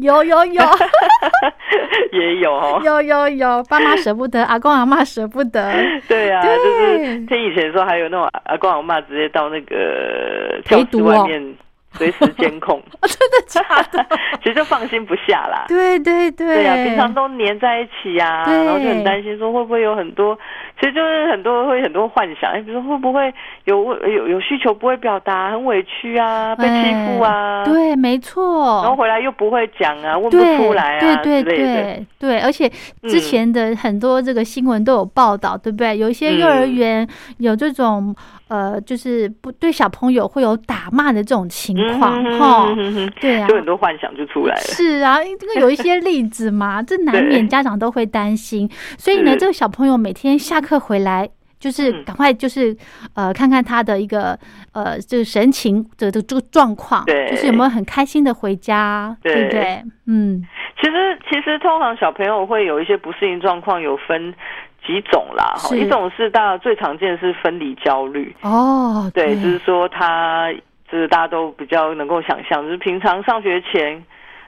[0.01, 0.61] 有有有。
[2.11, 2.81] 也有哦。
[2.83, 5.73] 有有有，爸妈舍不得， 阿公阿妈舍不得，
[6.07, 6.57] 对啊，对。
[6.57, 11.55] 就是听以前说，还有那种阿公阿妈直接到那个教室外面
[11.93, 14.05] 随时监控， 真的假的？
[14.41, 15.65] 其实就放心不下啦。
[15.67, 18.53] 对对对，对啊、平常都黏在一起呀、对。
[18.65, 20.37] 然后就很担心说会不会有很多，
[20.79, 23.33] 其实就是很多会很多幻想，哎，比如说会不会
[23.65, 28.95] 有有有需求不会表达，很委屈啊，被欺负啊，哎，对，没错然后。
[28.97, 31.55] 回来又不会讲啊，问不出来啊对对。
[31.57, 32.67] 对对，而且
[33.03, 35.95] 之嗯前的很多这个新闻都有报道，对不对？
[35.95, 38.15] 有一些幼儿嗯园有这种
[38.47, 42.75] 呃，就是不对小朋友会有打骂的这种情况，嗯哈、
[43.21, 44.61] 对啊就，很多幻想就出来了。
[44.61, 48.67] 是啊，这个有一些例子嘛，这难免 家长都会担心。
[48.97, 52.03] 所以呢，这个小朋友每天下课回来，就是嗯。
[52.03, 52.75] 赶快就是
[53.13, 54.37] 呃看看他的一个
[54.73, 57.29] 呃这个神情的这个这个状况，对。
[57.29, 59.33] 就是有没有很开心的回家，对。
[59.33, 59.49] 不对？
[59.49, 59.83] 对？
[60.07, 60.43] 嗯，
[60.81, 64.33] 其实其实通常小朋友会有一些不适应状况，有分
[64.85, 65.53] 几种啦。
[65.55, 65.77] 哈是。
[65.79, 70.51] 一种是大家最常见的是分离焦虑，哦，对，就是说他
[70.89, 74.01] 就是大家都比较能够想象，就是平常上学前，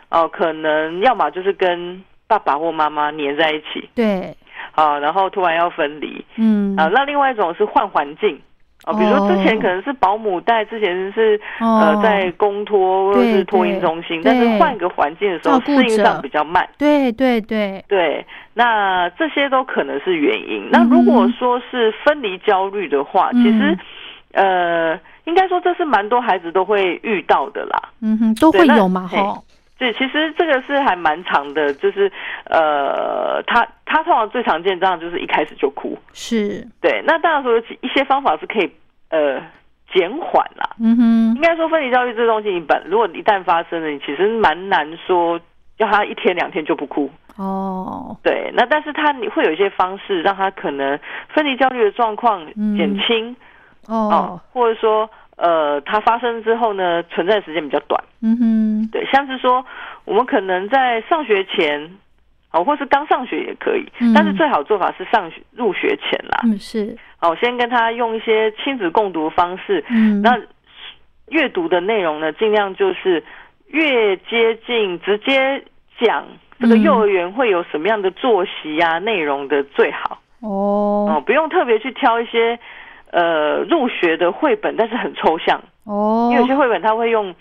[0.10, 3.90] 哦、可能要么就是跟爸爸或妈妈黏在一起。
[3.94, 4.34] 对，
[4.74, 6.90] 啊、然后突然要分离嗯，啊。
[6.94, 8.40] 那另外一种是换环境。
[8.86, 16.66] 哦，比如说之前哦可能是保姆带，之前是哦呃在公托或者是托婴中心，但是换个环境的时候适应上比较慢。
[16.78, 20.70] 对对对，对，那这些都可能是原因。
[20.72, 23.78] 那如果说是分离焦虑的话，嗯其实
[24.32, 27.82] 呃，应该说这是蛮多孩子都会遇到的啦。
[28.02, 29.38] 嗯哼，都会有嘛，嘿哈，
[29.80, 32.12] 对，其实这个是还蛮长的，就是
[32.44, 35.98] 呃，他他通常最常见这样就是一开始就哭。
[36.14, 38.70] 是，对，那当然说有一些方法是可以
[39.10, 39.42] 呃
[39.94, 40.70] 减缓啦。
[40.82, 41.04] 嗯哼
[41.36, 45.40] 应，该说分离焦虑这东西，你本如果一旦发生了，你其实蛮难说
[45.78, 47.10] 要他一天两天就不哭。
[47.38, 53.34] 哦，对，那但是他你会有一些方式让他可能分离焦虑的状况嗯减轻
[53.88, 55.10] 哦，或者说
[55.40, 58.04] 呃，它发生之后呢，存在时间比较短。
[58.22, 59.66] 嗯哼，对，像是说
[60.04, 61.98] 我们可能在上学前，
[62.52, 64.12] 哦，或是刚上学也可以，嗯。
[64.14, 66.42] 但是最好做法是上学入学前啦。
[66.44, 70.38] 嗯是，哦，先跟他用一些亲子共读的方式，嗯，那
[71.30, 73.24] 阅读的内容呢，尽量就是
[73.68, 75.64] 越接近直接
[76.02, 76.28] 讲
[76.60, 76.82] 这个嗯。
[76.82, 80.20] 幼儿园会有什么样的作息啊内容的最好。
[80.42, 82.60] 哦，哦不用特别去挑一些
[83.12, 86.30] 呃入学的绘本，但是很抽象，哦。
[86.32, 87.34] 因为有些绘本他会用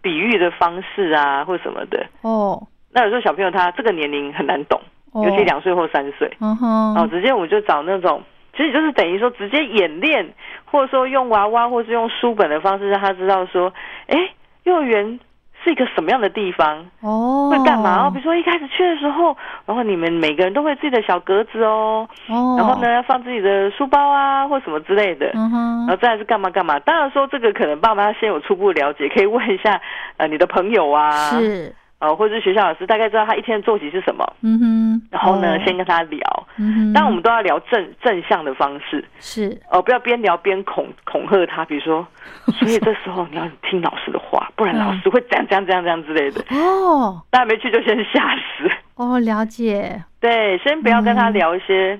[0.00, 2.66] 比喻的方式啊或什么的，哦。
[2.92, 4.80] 那有时候小朋友他这个年龄很难懂，
[5.12, 6.94] 哦，尤其两岁或三岁，嗯哼。
[6.94, 8.22] 哦，直接我们就找那种。
[8.56, 13.72] 其实就是等于说，直接演练，或者说用娃娃，或是用书本的方式，让他知道说，
[14.08, 14.18] 哎，
[14.64, 15.20] 幼儿园
[15.64, 18.06] 是一个什么样的地方，哦会干嘛？
[18.06, 25.30] 哦，比如说一开始去的时候，然后你们每个人都会自己的小格子哦，哦，然后呢要放自己的书包啊，或什么之类的。
[25.34, 26.78] 嗯哼然后再来是干嘛干嘛？
[26.80, 29.80] 当然说这个可能爸妈先有初步了解，可以问一下
[30.16, 34.24] 呃你的朋友啊，是呃或者是学校老师，大概知道他一天的作息是什么。
[34.42, 42.06] 嗯哼，然后呢，哦先跟他聊，嗯哼，但我们都要聊正正向的方式，是哦，不要边聊边恐恐吓他，比如说，
[42.52, 46.40] 所以这时候你要听老师的话，不然老师会这样这样这样这样之类的。
[46.50, 48.70] 哦大家没去就先吓死。
[48.94, 51.98] 哦，了解，对，先不要跟他聊一些，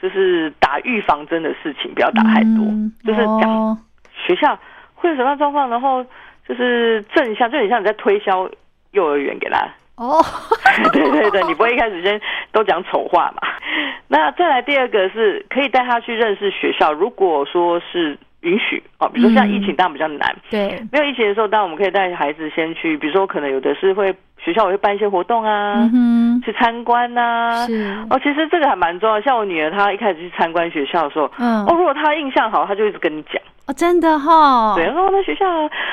[0.00, 3.78] 就是打预防针的事情，不要打太多，嗯就是讲哦
[4.26, 4.58] 学校
[4.94, 6.04] 会有什么样的状况，然后
[6.46, 8.46] 就是正向，就很像你在推销
[8.92, 9.66] 幼儿园给他。
[9.96, 10.18] 哦，
[10.92, 12.18] 对对对，你不会一开始先
[12.52, 13.48] 都讲丑话嘛？
[14.08, 24.10] 那再来第二个是可以带他去认识学校，如果说是允许哦，比如说像疫情当然比较难，对，没有疫情的时候，当然我们可以带孩子先去，比如说可能有的是会
[24.42, 29.20] 学校也会办一些活动啊，嗯，去参观呐、是，哦，其实这个还蛮重要。
[29.20, 31.62] 像我女儿，她一开始去参观学校的时候，嗯。
[31.66, 33.34] 哦，如果她印象好，她就一直跟你讲，
[33.70, 35.46] 哦，真的哈，对，然后那学校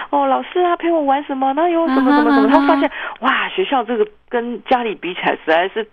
[0.10, 5.88] 哦，老师啊陪我玩什么，然后有什么什么什么，嗯哼她发现哇，学校这个跟家里比起来，实在是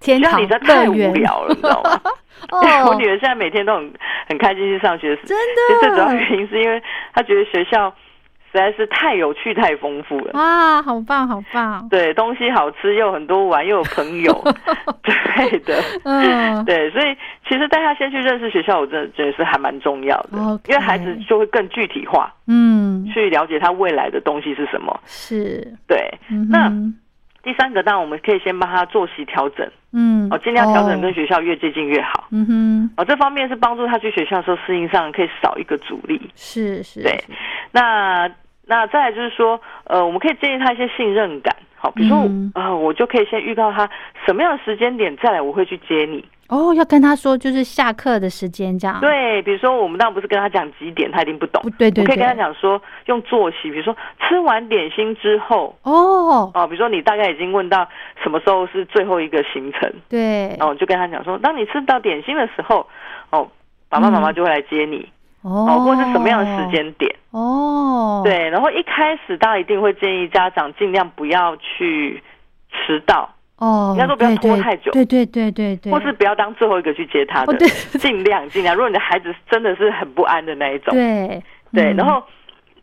[0.00, 2.00] 天堂家里太无，聊了，你知道吗？
[2.50, 2.60] 哦。
[2.88, 3.92] 我女儿现在每天都很
[4.28, 5.38] 很开心去上学，真
[5.68, 6.82] 其实最主要，原因是因为
[7.14, 7.94] 她觉得学校
[8.52, 10.32] 实在是太有趣、太丰富了。
[10.34, 14.32] 哇，好棒，好棒，对，东西好吃，又很多玩，又有朋友，
[15.02, 15.80] 对的。
[16.04, 17.16] 嗯，对，所以
[17.48, 24.98] 其实带他先去认识学校，我真的觉得是还蛮重要的因为孩子就会更具体化，嗯，去了解他未来的东西是什么。
[25.06, 26.94] 是，对，嗯那哼
[27.42, 31.00] 第三个当然我们可以先帮他作息调整，嗯，哦，尽量调整哦。
[31.00, 32.28] 跟学校越接近越好。
[32.30, 36.30] 嗯哼，哦，这方面是帮助他去学校的时候适应上可以少一个阻力。
[36.34, 37.18] 是是，对。
[37.72, 38.30] 那
[38.70, 41.54] 那再来就是说，呃，我们可以建议他一些信任感。
[41.76, 42.52] 好，比如说，嗯。
[42.54, 43.90] 啊、我就可以先预告他
[44.24, 46.24] 什么样的时间点再来，我会去接你。
[46.48, 51.60] 哦，要跟他说就是下课的时间这样，对，比如说我们当然不是跟他讲几点，他一定不懂。
[51.62, 57.88] 不对对我可以跟他对，讲说，用作息，比如说吃完点心之后，哦，哦，比如说你大概已经问到
[58.22, 62.86] 什么时候是最后一个行程，对，哦，就跟他讲说，当你吃到点心的时候，
[63.30, 63.48] 哦，
[63.88, 65.08] 爸爸妈妈嗯就会来接你，哦
[65.42, 72.22] 哦，或是什么样的时，间点，哦，，对，然后一开始大家一定会建议家长尽量不要去
[72.70, 74.92] 迟到，哦，应该说不要拖太久。
[74.92, 75.76] 对对对对。
[75.76, 78.74] 对，或是不要当最后一个去接他的，哦尽量尽量。
[78.74, 81.96] 如果你的孩子真的是很不安的那一种，对对，嗯。
[81.96, 82.22] 然后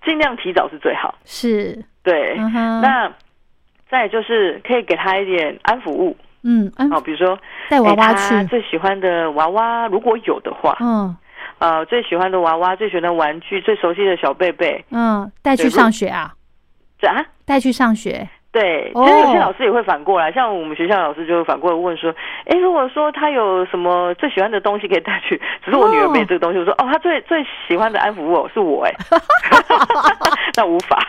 [0.04, 1.14] 尽量提早是最好。
[1.26, 3.12] 是，对，嗯，那
[3.90, 6.18] 再就是可以给他一点安抚物。
[6.44, 7.38] 嗯嗯哦，比如说
[7.70, 11.16] 带娃娃给他去，最喜欢的娃娃，如果有的话，嗯
[11.60, 16.34] 呃，最喜欢的娃娃，最喜欢的玩具，最熟悉的小贝贝，嗯，带去上学啊，
[17.00, 17.24] 这啊。
[17.46, 22.14] 带去上学，对，哦其实有些老师也会反过来，像我们学校老师就会反过来问说，
[22.46, 28.92] 哎，如果说他有什么最喜欢的东西可以带去，只是我女儿没这个东西，我说哦，他最最喜欢的安抚物是我，哎
[30.58, 31.02] 那无法，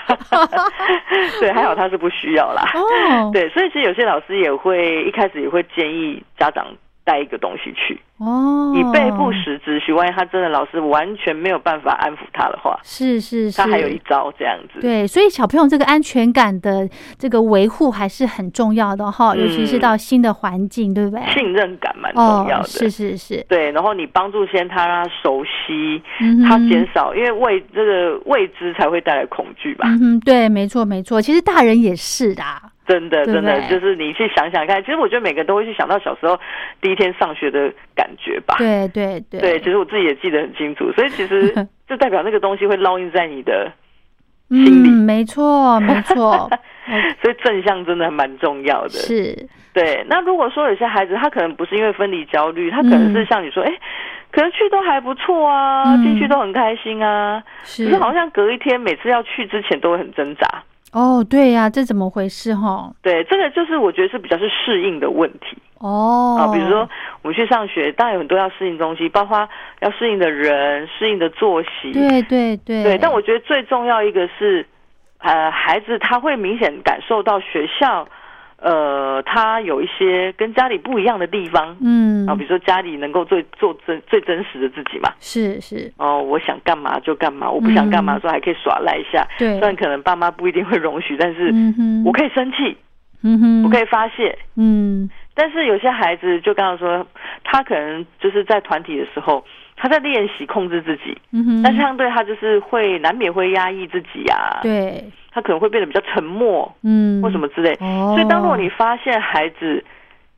[1.40, 6.64] 对，还好他是不需要啦，哦，对，所以其实有些老师也会一开始也会建议家长
[7.08, 21.22] 带一个东西去，哦，以备不时之需，万一他真的老师完全没有办法安抚他的话，是是是，他还有一招这样子，对，所以小朋友这个安全感的这个维护还是很重要的哈，尤其是嗯到新的环境，对不对？
[21.32, 29.88] 信任感蛮重哦要，的，是是是，对，然后你帮助先他让他熟悉，嗯他减少，因为未这个未知才会带来恐惧吧。
[29.88, 32.42] 嗯，对，没错没错，其实大人也是的，
[32.88, 36.40] 真的，真的，就是你去想想看，其实我觉得每个人都会去想到小时候
[36.80, 38.54] 第一天上学的感觉吧。
[38.56, 39.40] 对对对。
[39.40, 41.54] 对，其实我自己也记得很清楚，所以其实
[41.86, 43.70] 就代表那个东西会烙印在你的，
[44.48, 46.48] 嗯心理，没错没错，
[47.20, 48.88] 所以正向真的还蛮重要的。
[48.88, 49.36] 是，
[49.74, 53.70] 对，那如果说有些孩子他可能不是因为分离焦虑，他可能是像你说，哎、
[54.30, 56.02] 可能去都还不错啊，嗯。
[56.02, 60.48] 进去都很开心啊，可是是好像隔一天每次要去之前都会很挣扎。
[60.92, 62.90] 哦，对呀、这怎么回事哈？
[63.02, 66.52] 对，这个就是我觉得是比较是适应的问题哦，啊。
[66.52, 66.88] 比如说
[67.22, 69.46] 我们去上学，当然有很多要适应的东西，包括
[69.80, 71.92] 要适应的人、适应的作息。
[71.92, 74.64] 对对对对，但我觉得最重要一个是，
[75.18, 78.08] 呃，孩子他会明显感受到学校
[78.60, 81.76] 呃，他有一些跟家里不一样的地方。
[81.80, 85.12] 嗯啊，比如说家里能够最做真最真实的自己嘛。
[85.20, 89.26] 是是，哦，我想干嘛就干嘛，我不想干嘛的时候还可以耍赖一下。
[89.38, 91.52] 对虽然可能爸妈不一定会容许，但是
[92.04, 92.76] 我可以生气，
[93.22, 94.36] 嗯哼，我可以发泄。
[94.56, 97.06] 嗯但是有些孩子就刚刚说，
[97.44, 99.44] 他可能就是在团体的时候，
[99.80, 107.72] 他在练习控制自己，嗯哼，但相对他就是会难免会压抑自己啊，对，他可能会变得比较沉默嗯，或什么之类。
[107.80, 109.84] 哦，所以当如果你发现孩子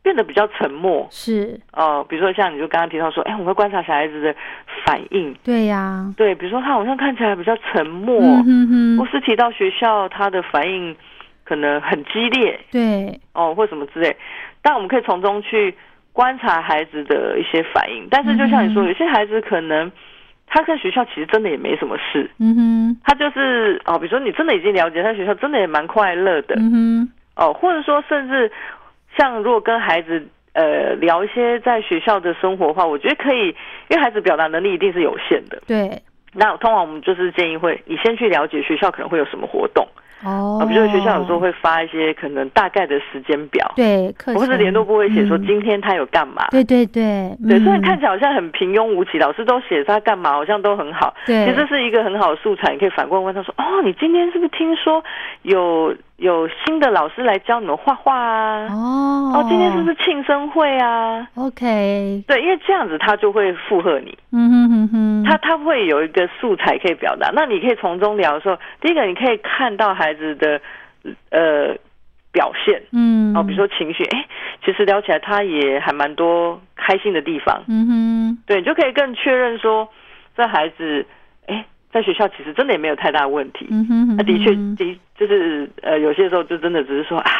[0.02, 1.58] 变得比较沉默，是。
[1.72, 4.34] 哦、比如说像你就刚刚提到说，哎，我会观察小孩子的
[4.84, 8.98] 反应，对呀，对，比如说他好像看起来比较沉默，嗯哼哼。
[8.98, 10.94] 或，是提到学校他的反应
[11.44, 14.14] 可能很激烈对，哦，或什么之类，
[14.60, 15.74] 但我们可以从中去
[16.20, 18.06] 观察孩子的一些反应。
[18.10, 19.90] 但是就像你说，嗯有些孩子可能
[20.46, 28.52] 他跟学校其实真的也没什么事，嗯哼，他就是哦，比如说你真的已经了解，他学校真的也蛮快乐的、嗯哼，哦，或者说甚至
[29.16, 30.28] 像如果跟孩子。
[30.52, 33.54] 呃，聊一些在学校的生活的话，我觉得可以，
[33.88, 35.62] 因为孩子表达能力一定是有限的。
[35.64, 35.88] 对，
[36.34, 39.86] 那通常我们就是建议会，你先去了解学校可能会有什么活动，
[40.24, 46.46] 哦啊，，比如说学校有时候会发一些可能大概的时间表，对或是联络部会写说嗯今天他有干嘛。
[46.50, 51.14] 对对对，对，虽然嗯看起来好像很平庸无奇，老师都写他干嘛，好像都很好。
[51.26, 55.02] 对其实是一个很好的素材，你可以反过来问他说：“哦，你今天是不是听说
[55.42, 58.68] 有有新的老师来教你们画画啊？
[58.70, 62.22] 哦哦，今天是不是庆生会啊？OK？
[62.26, 67.30] 对，因为这样子他就会附和你，嗯哼哼哼，他他会有一个素材可以表达。
[67.34, 70.60] 那你可以从中聊的时候，第一个你可以看到孩子的
[71.30, 71.74] 呃
[72.32, 72.82] 表现。
[72.92, 74.26] 嗯哦，比如说情绪，哎，
[74.62, 79.88] 其实聊起来他也还蛮多开心的地方，嗯哼，对，你就可以更确认说，
[80.36, 81.06] 这孩子，
[81.46, 83.66] 哎，在学校其实真的也没有太大问题。
[83.70, 87.30] 嗯哼哼，那的确嗯的，就是呃，有些时候就真的只是说啊，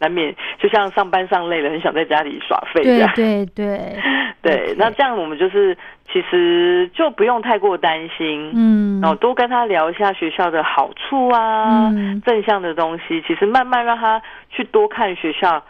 [0.00, 3.12] 难免就像上班上累了，很想在家里耍废这样。
[3.14, 3.76] 对对
[4.42, 5.76] 对，对 那这样我们就是
[6.12, 14.20] 其实就不用太过担心，嗯，然后多跟他聊一下学校的好处啊，嗯正向的东西，其实慢慢让他
[14.50, 15.62] 去多看学校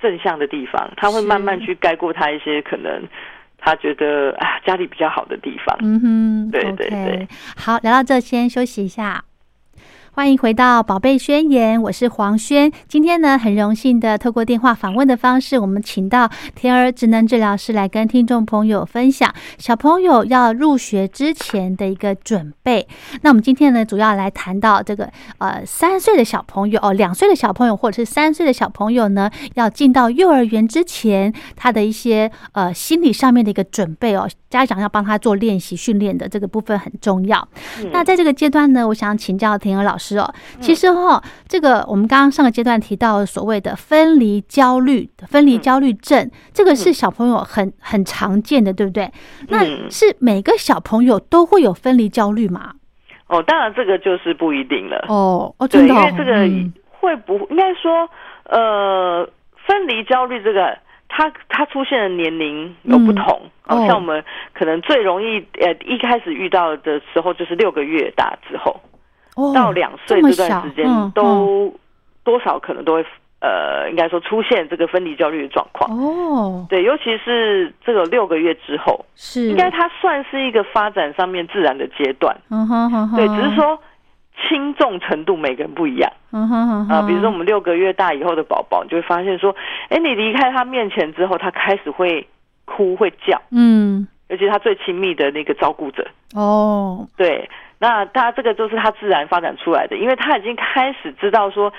[0.00, 3.02] 正向的地方，他会慢慢去盖过他一些可能
[3.64, 5.76] 他觉得啊家里比较好的地方。
[5.80, 9.24] 嗯哼，对对对好，聊到这先休息一下。
[10.14, 12.70] 欢迎回到《宝贝宣言》，我是黄轩。
[12.86, 22.86] 今天呢，很荣幸的透过电话访问的方式，我们请到天儿职能治疗师来跟听众朋友分享小朋友要入学之前的一个准备。
[23.22, 37.48] 那我们今天呢，主要来谈到这个呃三岁的小朋友哦，两岁的小朋友或者是三岁的小朋友呢，要进到幼儿园之前，他的一些呃心理上面的一个准备哦，家长要帮他做练习训练的这个部分很重要。
[37.92, 49.10] 那在这个阶段呢，我想请教田儿老师哦，其实哈、这个我们刚刚上个阶段提到所谓的分离焦虑、分离焦虑症，这个是小朋友很很常见的，对不对？
[49.48, 52.72] 那嗯是每个小朋友都会有分离焦虑吗？
[53.28, 55.06] 哦，当然这个就是不一定了。
[55.08, 58.08] 哦哦，对，真的、哦，因为这个嗯会不应该说，
[58.44, 59.28] 呃，
[59.66, 60.76] 分离焦虑这个。
[61.14, 64.24] 它它出现的年龄有不同，嗯哦像我们
[64.54, 68.80] 可能最容易呃一开始遇到的时候就是六个月大之后，哦
[69.54, 71.74] 到两岁这段时间都
[72.24, 73.04] 多少可能都会
[73.40, 75.90] 呃，应该说出现这个分离焦虑的状况。
[75.98, 82.36] 哦，对，尤其是这个六个月之后，是应该它算是一个发展上面自然的阶段。
[82.50, 83.76] 嗯哼哼哼，对，只是说
[84.48, 87.04] 轻重程度每个人不一样嗯哼啊。
[87.06, 89.52] 比如说我们六个月大以后的宝宝，你就会发现说，
[89.88, 92.24] 哎，你离开他面前之后，他开始会
[92.64, 96.06] 哭会叫，嗯尤其他最亲密的那个照顾者。
[96.34, 97.50] 哦对，
[97.82, 101.72] 那他这个就是他自然发展出来的，因为他已经开始知道说，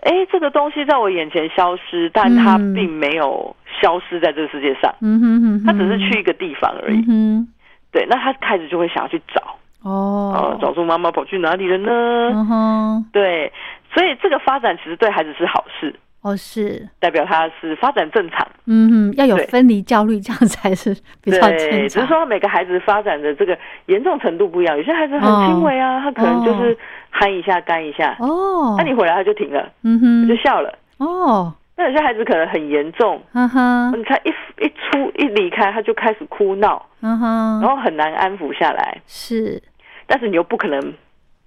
[0.00, 7.04] 哎，这个东西在我眼前消失，但它嗯并没有消失在这个世界上，嗯哼哼哼，他只是去一个地方而已。
[7.06, 7.46] 嗯
[7.92, 10.32] 对，那他开始就会想要去找，哼哦。
[10.34, 11.90] 呃，找出妈妈跑去哪里了呢？
[12.32, 13.04] 嗯哼。
[13.12, 13.52] 对，
[13.92, 16.86] 所以这个发展其实对孩子是好事，哦是。
[16.98, 18.46] 代表他是发展正常。
[18.66, 22.00] 嗯哼要有分离焦虑，这样才是 比较正对，只。
[22.00, 26.76] 是说每个孩子发展的这个严重程度不一样，有些孩子很轻微啊，他可能就是
[27.10, 30.28] 憨一下干一下，哦，那、你回来他就停了，嗯哼。
[30.28, 30.72] 就笑了。
[30.98, 34.30] 哦，那有些孩子可能很严重，嗯哼，你看一
[34.62, 39.60] 一出一离开他就开始哭闹，嗯哼，然后很难安抚下来，是，
[40.06, 40.78] 但是你又不可能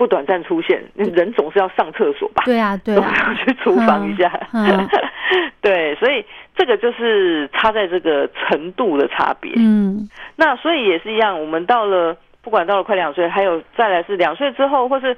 [0.04, 2.43] 不短暂出现，人总是要上厕所吧？
[2.45, 4.30] 对啊对啊，要去厨房一下。
[4.51, 4.89] 嗯嗯
[5.62, 6.26] 对，所以
[6.58, 9.54] 这个就是差在这个程度的差别。
[9.56, 15.16] 嗯那所以也是一样，我们到了不管到了快两岁，还有再来是两岁之后，或是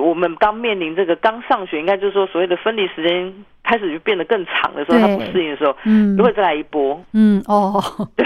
[0.00, 3.34] 我们刚面临这个刚上学，应该就是说所谓的分离时间
[3.64, 7.02] 开始就变得更长的时候，他不适应的时候，嗯就会再来一波。
[7.12, 7.82] 嗯哦，
[8.16, 8.24] 对，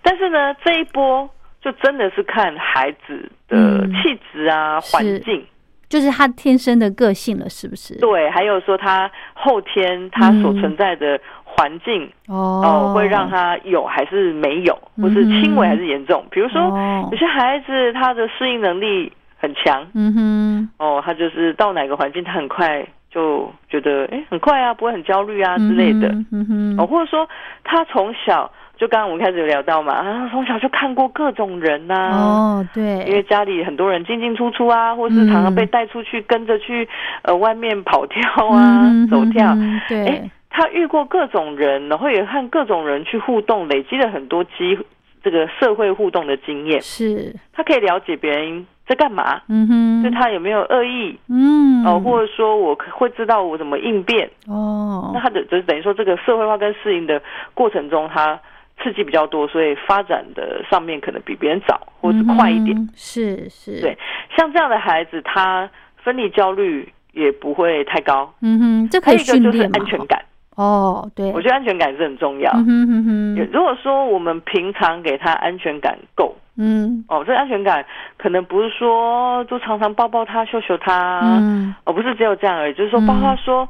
[0.00, 1.28] 但是呢，这一波
[1.62, 3.92] 就真的是看孩子的嗯。
[3.94, 4.96] 气质啊、是。
[4.96, 5.44] 环境，
[5.88, 7.94] 就是他天生的个性了，是不是？
[8.00, 12.62] 对，还有说他后天他所嗯存在的环境哦。
[12.64, 16.24] 哦，会让他有还是没有，或是轻微还是严重。
[16.30, 17.08] 比如说，哦。
[17.12, 19.86] 有些孩子他的适应能力很强。
[19.94, 26.08] 嗯哼，哦，他就是到哪个环境他很快就觉得哎很快啊，不会很焦虑啊之类的。
[26.08, 26.80] 嗯哼，嗯哼。
[26.82, 27.28] 哦，或者说
[27.64, 28.50] 他从小
[28.82, 36.88] 就刚刚我们开始有聊到嘛，他从小就看过各种人呐、哦，对，因为家里很多人进进出出啊，或是常常被带出去跟着去
[37.22, 40.04] 呃外面跑跳啊、嗯走跳，嗯对。
[40.08, 44.76] 哎，他遇过各种人，然后也和各种人去互动，累积了很多机
[45.22, 55.12] 这个社会互动的经验，是，他可以了解别人在干嘛，嗯哼，对他有没有恶意嗯，哦、或者说我可会知道我怎么应变，哦。
[55.14, 57.22] 那，他的就是等于说这个社会化跟适应的
[57.54, 58.40] 过程中，他
[58.82, 62.76] 刺激比较多，所以发展的上面可能比别人早，或是快一点。
[62.76, 63.96] 嗯，是是，对，
[64.36, 65.70] 像这样的孩子，他
[66.02, 68.32] 分离焦虑也不会太高。
[68.40, 69.78] 嗯哼，这可以就是训练嘛？
[69.78, 70.24] 安全感，
[70.56, 72.50] 哦，对，我觉得安全感是很重要。
[72.54, 77.84] 嗯哼哼哼，如果说我们平常给他安全感够嗯哦，这安全感
[78.18, 83.68] 可能不是说就常常抱抱他、秀秀他，嗯哦，不是只有这样而已，就是说包括说，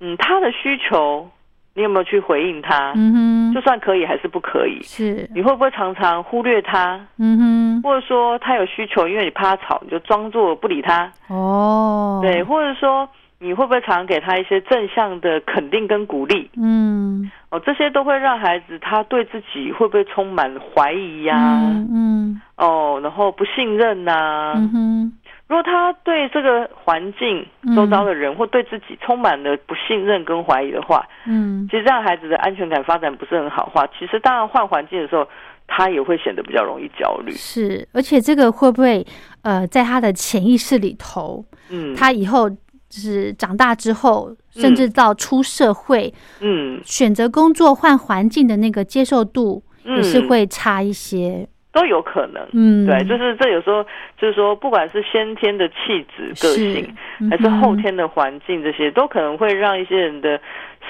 [0.00, 1.28] 嗯，他的需求
[1.74, 2.92] 你有没有去回应他？
[2.94, 4.80] 嗯哼，就算可以还是不可以？
[4.82, 11.10] 是，你会不会常常忽略他，嗯哼，或者说他有需求，因为你怕他吵，你就装作不理他？
[11.28, 13.08] 哦，对，，或者说
[13.40, 16.48] 你会不会常常给他一些正向的肯定跟鼓励？
[16.56, 25.12] 嗯哦，这些都会让孩子他对自己会不会充满怀疑呀、嗯嗯哦，然后不信任呐、嗯哼，
[25.46, 27.76] 如果他对这个环境嗯。
[27.76, 31.66] 周遭的人、或对自己充满了不信任跟怀疑的话，嗯。
[31.70, 35.26] 其实这样孩子的安全感发展不是很好的话，其实当然换环境的时候，
[35.66, 37.32] 他也会显得比较容易焦虑。
[37.32, 39.06] 是，而且这个会不会
[39.42, 42.56] 呃，在他的潜意识里头，嗯，他以后就
[43.00, 46.80] 是长大之后，甚至到出社会，嗯。
[46.84, 49.96] 选择工作换环境的那个接受度嗯。
[49.96, 51.46] 也是会差一些。
[51.74, 52.42] 都有可能。
[52.52, 53.84] 嗯，对，就是这有时候
[54.16, 57.74] 就是说，不管是先天的气质、个性，是还是后。
[57.74, 60.40] 天的环境，这些都可能会让一些人的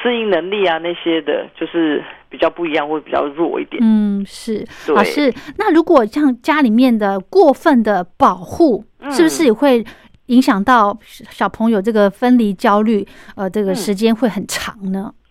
[0.03, 3.83] 适应能力啊那些的，就是比较不一样，或比较弱一点。
[3.83, 5.33] 嗯，是对老师。
[5.57, 9.83] 那如果像家里面的过分的保护，嗯是不是也会
[10.27, 10.97] 影响到
[11.31, 13.05] 小朋友这个分离焦虑？
[13.35, 15.11] 呃，这个嗯时间会很长呢？
[15.11, 15.24] 嗯，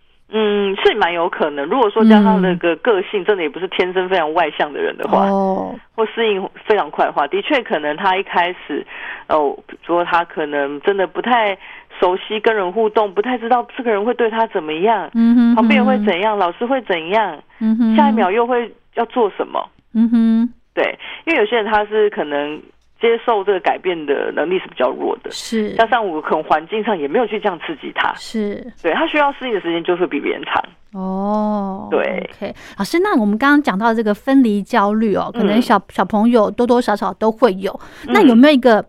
[0.84, 1.65] 是蛮有可能。
[1.65, 8.86] 如果说加上那个个性真的也不是天生非常外向的人的话，哦，或适应非常快的话，的确可能他一开始，
[9.29, 11.57] 哦，说他可能真的不太
[11.99, 19.69] 熟悉跟人互动，不太知道这个人会对他怎么样，嗯哼，旁边人会怎样，老师会怎样，嗯哼，下一秒又会要做什么。
[19.93, 22.59] 嗯哼，对，因为有些人他是可能
[23.04, 25.74] 接受这个改变的能力是比较弱的，是。
[25.74, 28.66] 加上我可能环境上也没有去这样刺激他，是。
[28.82, 30.64] 对他需要适应的时间就会比别人长。
[30.93, 32.01] 哦，对
[32.32, 37.78] ，OK，老师，那我们刚刚讲到这个分离焦虑哦，可能嗯小、小朋友多多少少都会有，
[38.08, 38.86] 那有没有一个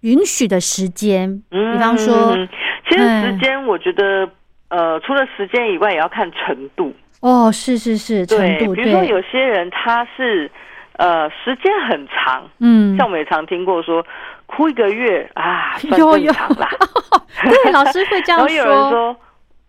[0.00, 1.28] 允许的时间？
[1.50, 2.48] 嗯比方说，嗯
[2.88, 4.26] 其实嗯时间我觉得，
[4.70, 6.90] 呃，除了时间以外，也要看程度。
[7.20, 10.50] 哦，是是是，程，度比如说，有些人他是
[10.98, 14.04] 呃时间很长，嗯，像我们也常听过说
[14.46, 16.68] 哭一个月啊， 算正常啦。
[17.42, 19.16] 对， 老师会这样然后有人说，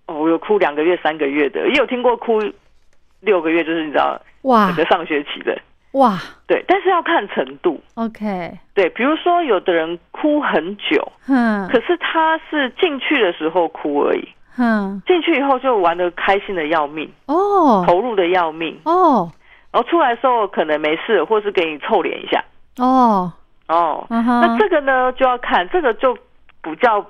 [0.07, 2.41] 哦，我有哭两个月、三个月的，也有听过哭
[3.21, 4.67] 六个月，就是你知道哇。
[4.67, 5.57] 整个上学期的。
[5.93, 6.17] 哇。
[6.47, 7.79] 对，但是要看程度。
[7.95, 14.27] ，OK，对，比如说有的人哭很久，嗯可是他是进去的时候哭而已，
[14.57, 17.83] 嗯，进去以后就玩的开心的要命，哦。
[17.87, 19.31] 投入的要命，哦
[19.71, 22.43] 然后出来的时候可能没事，或是给你臭脸一下。
[22.77, 23.31] 哦，
[23.67, 26.17] 哦，嗯，那这个呢就要看，这个就
[26.61, 27.05] 不叫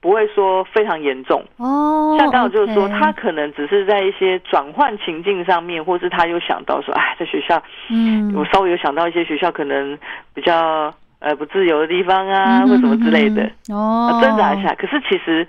[0.00, 1.42] 不会说非常严重。
[1.56, 9.98] 哦，像刚好就是说，他可能只是在一些转换情境上面，或是他又想到说，哎，在学校，嗯，我稍微有想到一些学校可能
[10.34, 14.74] 比较呃不自由的地方啊，嗯或什么之类的，嗯哦啊，挣扎一下。
[14.74, 15.46] 可是其实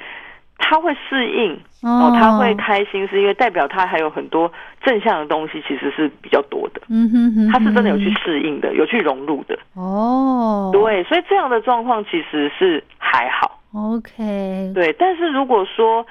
[0.68, 1.54] 他会适应
[1.84, 4.52] 哦哦，他会开心，是因为代表他还有很多
[4.84, 6.82] 正向的东西，其实是比较多的。
[6.90, 9.58] 嗯哼哼，他是真的有去适应的，有去融入的。
[9.76, 13.60] 哦，对，所以这样的状况其实是还好。
[13.76, 16.04] ，OK，对，但是如果说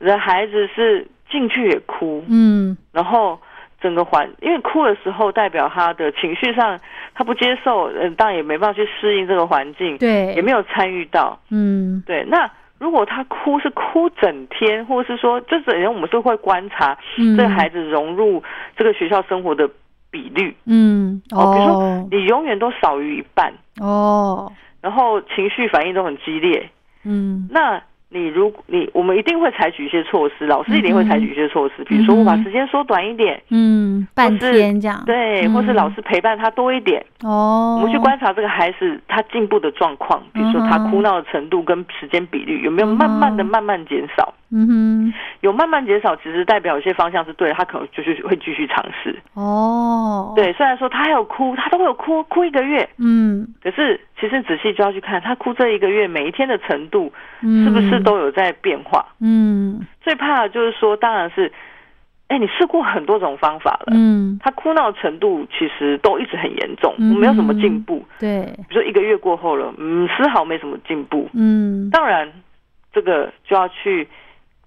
[0.00, 3.38] 你的孩子是进去也哭，嗯然后
[3.80, 6.76] 整个环，因为哭的时候代表他的情绪上
[7.14, 11.38] 他不接受，嗯，当然也没办法去适应这个环境，对，也没有参与到。
[11.50, 12.50] 嗯对，那
[12.82, 17.36] 如果他哭是哭整天，或者是说，这整天我们是会观察嗯。
[17.36, 18.42] 这个孩子融入
[18.76, 19.70] 这个学校生活的
[20.10, 20.52] 比率。
[20.66, 24.52] 嗯哦，比如说哦你永远都少于一半，哦。
[24.80, 26.68] 然后情绪反应都很激烈，
[27.04, 27.48] 嗯。
[27.52, 27.80] 那
[28.12, 35.02] 你如果你我们一定会采取一些措施，老师一定会采取一些措施，比如说我把时间缩短一点，嗯半是天这样。
[35.06, 44.34] 对，或是嗯老师陪伴他多一点，哦，我们去观察这个孩子他进步的状况，比如说他哭闹的程度跟时间比率有没有慢慢的慢慢减少。
[44.52, 45.14] 嗯哼。
[45.40, 49.18] 有慢慢减少，其实代表有些方向是对的，他可能就是会继续尝试。
[49.34, 50.32] 哦。
[50.36, 53.46] 对，虽然说他还有哭，他都会有哭哭一个月，嗯。
[53.62, 59.04] 可是其实仔细就要去看他哭这一个月每一天的程度嗯是不是都有在变化。
[59.20, 59.84] 嗯。
[60.00, 61.50] 最怕的就是说，当然是，
[62.28, 64.38] 哎，你试过很多种方法了，嗯。
[64.42, 67.16] 他哭闹程度其实都一直很严重，嗯。
[67.18, 68.04] 没有什么进步。
[68.20, 68.42] 对。
[68.68, 71.28] 比如说一个月过后了，嗯，丝毫没什么进步。
[71.34, 71.90] 嗯。
[71.90, 72.30] 当然，
[72.92, 74.06] 这个就要去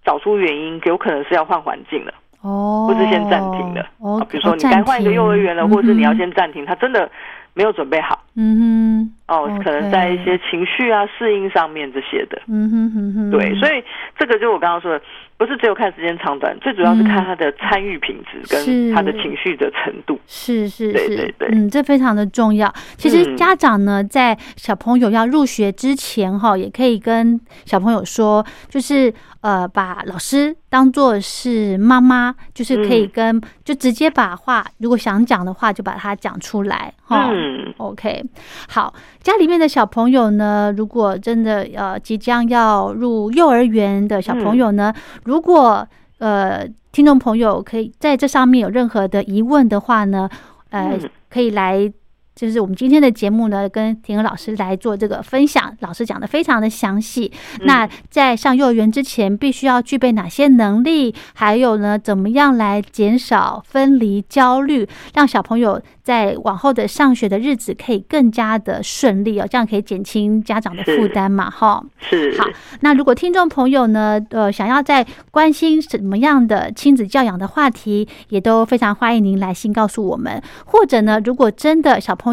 [0.06, 2.14] 找出原因，有可能是要换环境了。
[2.42, 3.86] 哦，或是先暂停了。
[3.98, 7.10] 哦啊，比如说你该换一个幼儿园了，或者是你要先暂停，他真的
[7.56, 12.40] 没有准备好嗯哼哦，可能在一些情绪啊、适应上面这些的。
[12.48, 13.84] 嗯哼哼哼，对，所以
[14.20, 15.02] 这个就我刚刚说的，
[15.38, 20.20] 不是只有看时间长短，最主要是看嗯他的参与品质跟他的情绪的程度。
[20.28, 22.72] 是是是，对对对嗯，这非常的重要。
[22.98, 29.12] 其实嗯家长呢，在小朋友要入学之前哈，也可以跟小朋友说，就是
[29.46, 37.30] 呃，把老师当做是妈妈，就是可以嗯跟、就直接把话，如果想讲的话，就把它讲出来哈。
[37.30, 38.26] 嗯，OK，
[38.68, 38.92] 好，
[39.22, 44.92] 家里面的小朋友呢，如果真的呃即将要入幼儿园的小朋友呢，
[45.26, 45.88] 如果
[46.18, 50.28] 呃听众朋友可以在这上面有任何的疑问的话呢，
[50.72, 51.94] 呃，嗯可以来。
[52.36, 57.32] 就是我们今天的节目呢，跟田娥老师来做这个分享，老师讲的非常的详细。
[57.62, 61.16] 那在上幼儿园之前，必须要具备哪些能力？
[61.34, 71.82] 还有呢，怎么样来减少分离焦虑，让小朋友在往后的上学的日子可以更加的顺利哦，这样可以减轻家长的负担嘛，哈。
[72.00, 72.46] 是好，
[72.82, 80.42] 那如果听众朋友呢，呃，想要在关心什么样的亲子教养的话题，也都非常欢迎您来信告诉我们。
[80.66, 82.25] 或者呢，如果真的小朋友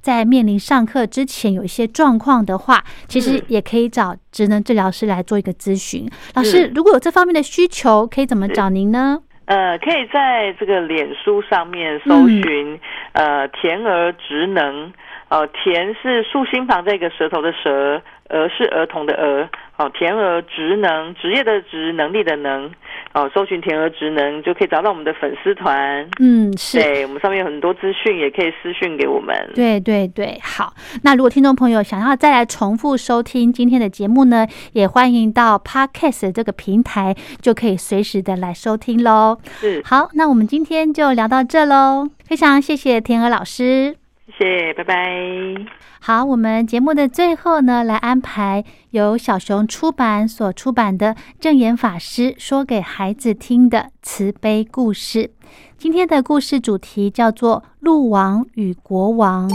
[0.00, 3.42] 在面临上课之前有一些状况的话，其实嗯。
[3.48, 6.08] 也可以找职能治疗师来做一个咨询。
[6.34, 6.72] 老师，嗯。
[6.74, 9.18] 如果有这方面的需求，可以怎么找您呢？
[9.46, 12.42] 呃，可以在这个脸书上面搜嗯。
[12.42, 12.80] 寻、
[13.12, 14.92] 呃甜儿职能，
[15.28, 19.48] 呃甜是竖心旁这个舌头的舌，儿是儿童的儿，
[19.82, 22.70] 哦甜儿职能职业的职能力的能，
[23.14, 26.08] 哦搜寻甜儿职能就可以找到我们的粉丝团。
[26.20, 26.80] 嗯，是。
[26.80, 29.34] 对我们上面有很多资讯，也可以私讯给我们。
[29.54, 30.72] 对对对，好。
[31.02, 39.38] 那如果听众朋友想要再来重复收听今天的节目呢，也欢迎到 Podcast 这个平台，就可以随时的来收听喽。
[39.58, 44.01] 是，好，那我们今天就聊到这喽，非常谢谢田娥老师。
[44.42, 45.64] 谢谢，拜拜。
[46.00, 55.30] 好，我们节目的最后呢，来安排由小熊出版所出版的正言法师说给孩子听的慈悲故事。
[55.78, 59.48] 今天的故事主题叫做《鹿王与国王》。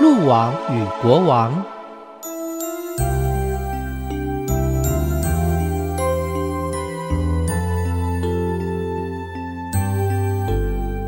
[0.00, 1.62] 鹿王与国王。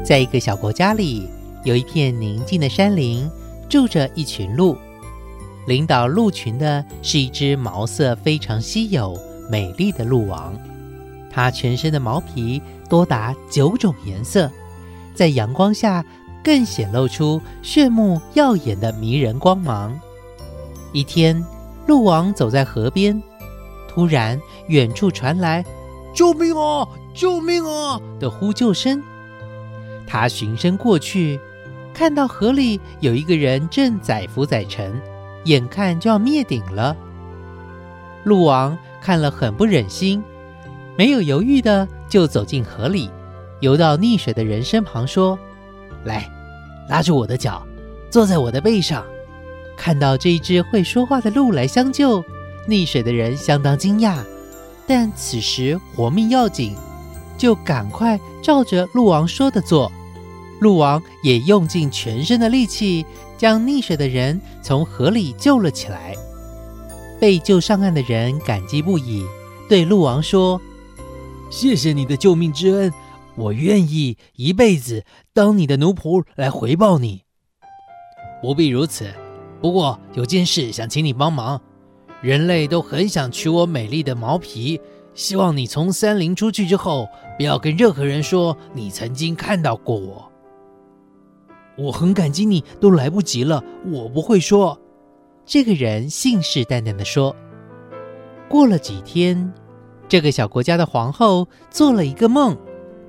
[0.05, 1.27] 在一个小国家里，
[1.65, 3.27] 有一片宁静的山林，
[3.71, 4.77] 住着一群鹿。
[5.67, 9.19] 领导鹿群的是一只毛色非常稀有、
[9.51, 10.55] 美丽的鹿王。
[11.31, 14.51] 它全身的毛皮多达九种颜色，
[15.15, 16.05] 在阳光下
[16.45, 19.99] 更显露出炫目耀眼的迷人光芒。
[20.93, 21.43] 一天，
[21.87, 23.21] 鹿王走在河边，
[23.89, 24.39] 突然
[24.69, 25.65] 远处传来
[26.15, 26.87] “救命啊！
[27.15, 29.03] 救命啊！”的呼救声。
[30.07, 31.41] 他循声过去，
[31.93, 35.01] 看到河里有一个人正载浮载沉，
[35.45, 36.97] 眼看就要灭顶了。
[38.25, 40.23] 鹿王看了很不忍心，
[40.97, 43.11] 没有犹豫的就走进河里，
[43.61, 45.39] 游到溺水的人身旁，说
[46.05, 46.31] ：“来，
[46.89, 47.67] 拉住我的脚，
[48.11, 49.05] 坐在我的背上。”
[49.77, 52.23] 看到这一只会说话的鹿来相救，
[52.69, 54.19] 溺水的人相当惊讶，
[54.87, 56.77] 但此时活命要紧，
[57.45, 59.93] 就赶快照着鹿王说的做。
[60.61, 63.05] 鹿王也用尽全身的力气，
[63.37, 66.15] 将溺水的人从河里救了起来。
[67.21, 69.27] 被救上岸的人感激不已，
[69.69, 70.59] 对鹿王说
[71.53, 72.91] ：“谢谢你的救命之恩，
[73.35, 77.25] 我愿意一辈子当你的奴仆来回报你。”
[78.41, 79.13] 不必如此，
[79.61, 81.61] 不过有件事想请你帮忙。
[82.23, 84.81] 人类都很想取我美丽的毛皮。
[85.15, 90.31] 希望你从森林出去之后，不要跟任何人说你曾经看到过我。
[91.77, 94.79] 我很感激你，都来不及了，我不会说。
[95.47, 97.35] 这个人信誓旦旦的说。
[98.49, 99.53] 过了几天，
[100.09, 102.57] 这个小国家的皇后做了一个梦，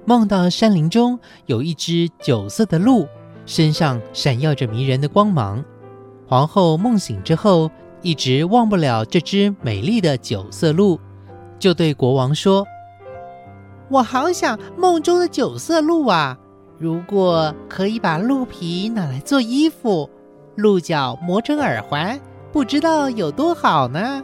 [0.06, 3.08] 梦到山林中有一只酒色的鹿，
[3.45, 5.64] 身上闪耀着迷人的光芒。
[6.28, 7.70] 皇后梦醒之后，
[8.01, 10.99] 一直忘不了这只美丽的酒色鹿，
[11.60, 12.66] 就对国王说
[13.89, 16.38] ：“我好想梦中的九色鹿啊！
[16.78, 20.10] 如果可以把鹿皮拿来做衣服，
[20.56, 22.20] 鹿角磨成耳环，
[22.51, 24.24] 不知道有多好呢？”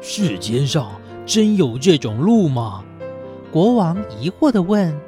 [0.00, 0.90] 世间上
[1.26, 2.82] 真有这种鹿吗？
[3.52, 4.98] 国王疑惑地问。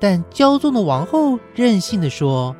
[0.00, 2.54] 但骄纵的王后任性地说：“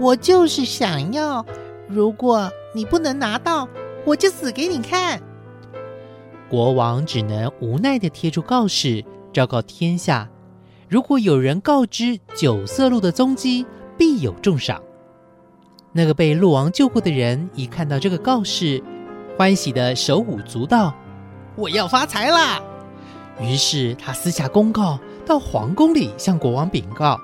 [0.00, 1.44] 我就是想要。
[1.86, 3.68] 如果你不能拿到，
[4.06, 5.20] 我就死给你看。”
[6.48, 10.28] 国王只能无奈地贴出告示，昭告天下：
[10.88, 13.66] 如果有人告知九色鹿的踪迹，
[13.98, 14.80] 必有重赏。
[15.92, 18.80] 那个被鹿王救过的人一看到这个告示，
[19.36, 20.94] 欢喜的手舞足蹈，
[21.56, 22.62] 我要发财啦！
[23.40, 27.18] 于是他私下公告到皇宫里，向国王禀告，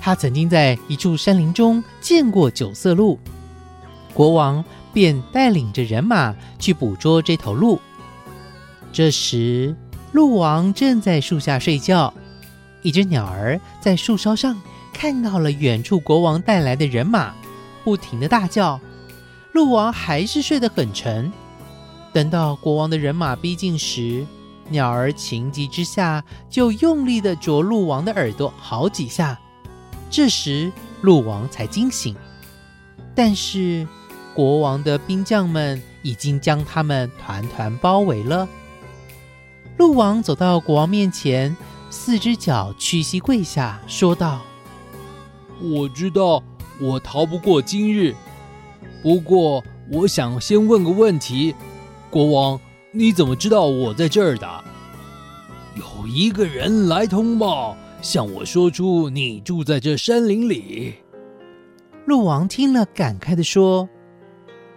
[0.00, 3.18] 他曾经在一处山林中见过九色鹿。
[4.12, 7.78] 国王便带领着人马去捕捉这头鹿。
[8.92, 9.74] 这时，
[10.12, 12.12] 鹿王正在树下睡觉，
[12.82, 14.60] 一只鸟儿在树梢上
[14.92, 17.32] 看到了远处国王带来的人马，
[17.82, 18.78] 不停的大叫。
[19.52, 21.32] 鹿王还是睡得很沉。
[22.12, 24.26] 等到国王的人马逼近时，
[24.68, 29.38] 鸟儿情急之下就用力的啄鹿王的耳朵好几下。
[30.10, 30.70] 这时，
[31.00, 32.14] 鹿王才惊醒。
[33.14, 33.88] 但是，
[34.34, 38.46] 国王的兵将们已经将他们团团包围了。
[39.78, 41.56] 鹿王走到国王面前，
[41.90, 44.40] 四只脚屈膝跪下，说道
[45.60, 46.42] ：“我知道
[46.80, 48.14] 我逃不过今日。”
[49.02, 51.54] 不过，我想先问个问题，
[52.08, 52.60] 国王，
[52.92, 54.64] 你怎么知道我在这儿的？
[55.74, 60.94] 有一个人来通报，向我说出你住在这山林里。
[62.06, 63.88] 鹿王听了，感慨的说：“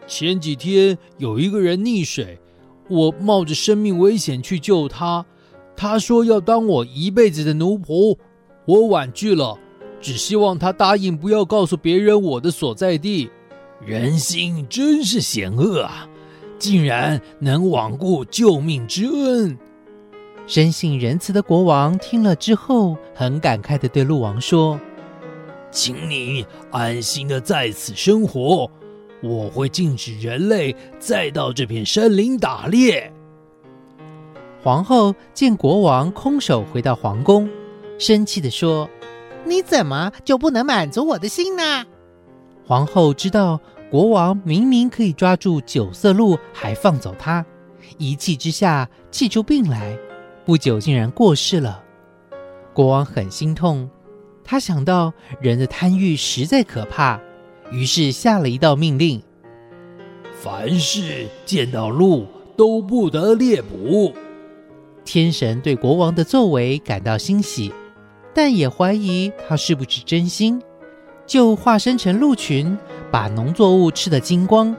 [0.08, 2.40] 前几天有一个人溺水，
[2.88, 5.26] 我冒着生命危险去救他，
[5.76, 8.18] 他说要当我一辈子的奴仆，
[8.66, 9.58] 我婉拒了，
[10.00, 13.30] 只希望他答应不要告诉别人我的所在地。”
[13.86, 16.08] 人心真是险恶啊！
[16.58, 19.58] 竟然能罔顾救命之恩。
[20.48, 24.80] 深信仁慈的国王听了之后，很感慨的对鹿王说
[25.70, 28.72] ：“请你安心的在此生活，
[29.22, 33.12] 我会禁止人类再到这片山林打猎。”
[34.62, 37.50] 皇后见国王空手回到皇宫，
[38.00, 38.90] 生气的说
[39.46, 41.86] ：“你怎么就不能满足我的心呢？”
[42.66, 43.60] 皇后知道
[43.92, 47.46] 国王明明可以抓住九色鹿，还放走他，
[48.00, 49.96] 一气之下气出病来，
[50.46, 51.84] 不久竟然过世了。
[52.74, 53.88] 国王很心痛，
[54.44, 57.22] 他想到人的贪欲实在可怕，
[57.72, 59.22] 于是下了一道命令：
[60.42, 64.14] 凡是见到鹿都不得猎捕。
[65.04, 67.72] 天神对国王的作为感到欣喜，
[68.34, 70.62] 但也怀疑他是不是真心。
[71.26, 72.78] 就化身成鹿群，
[73.12, 74.76] 把农作物吃得精光。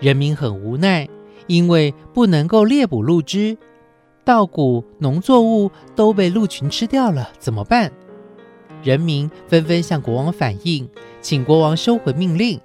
[0.00, 1.08] 人民很无奈，
[1.48, 3.58] 因为不能够猎捕鹿只，
[4.24, 7.90] 稻谷、农作物都被鹿群吃掉了，怎么办？
[8.84, 10.88] 人民纷纷向国王反映，
[11.20, 12.60] 请国王收回命令。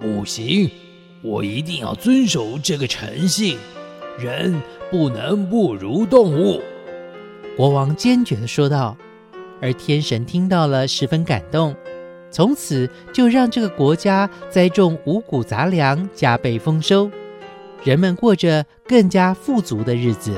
[0.00, 0.70] 不行，
[1.22, 3.56] 我一定要遵守这个诚信，
[4.18, 6.60] 人不能不如动物。
[7.56, 8.96] 国王坚决的说道。
[9.62, 11.74] 而天神听到了，十分感动。
[12.30, 17.10] 从此就让这个国家栽种五谷杂粮，加倍丰收，
[17.82, 20.32] 人们过着更加富足的日子。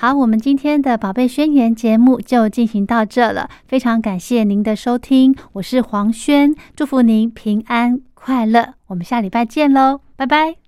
[0.00, 10.67] 好，我们今天的宝贝宣言节目就进行到这了，非常感谢您的收听，我是黄轩，祝福您平安快乐，我们下礼拜见喽，拜拜。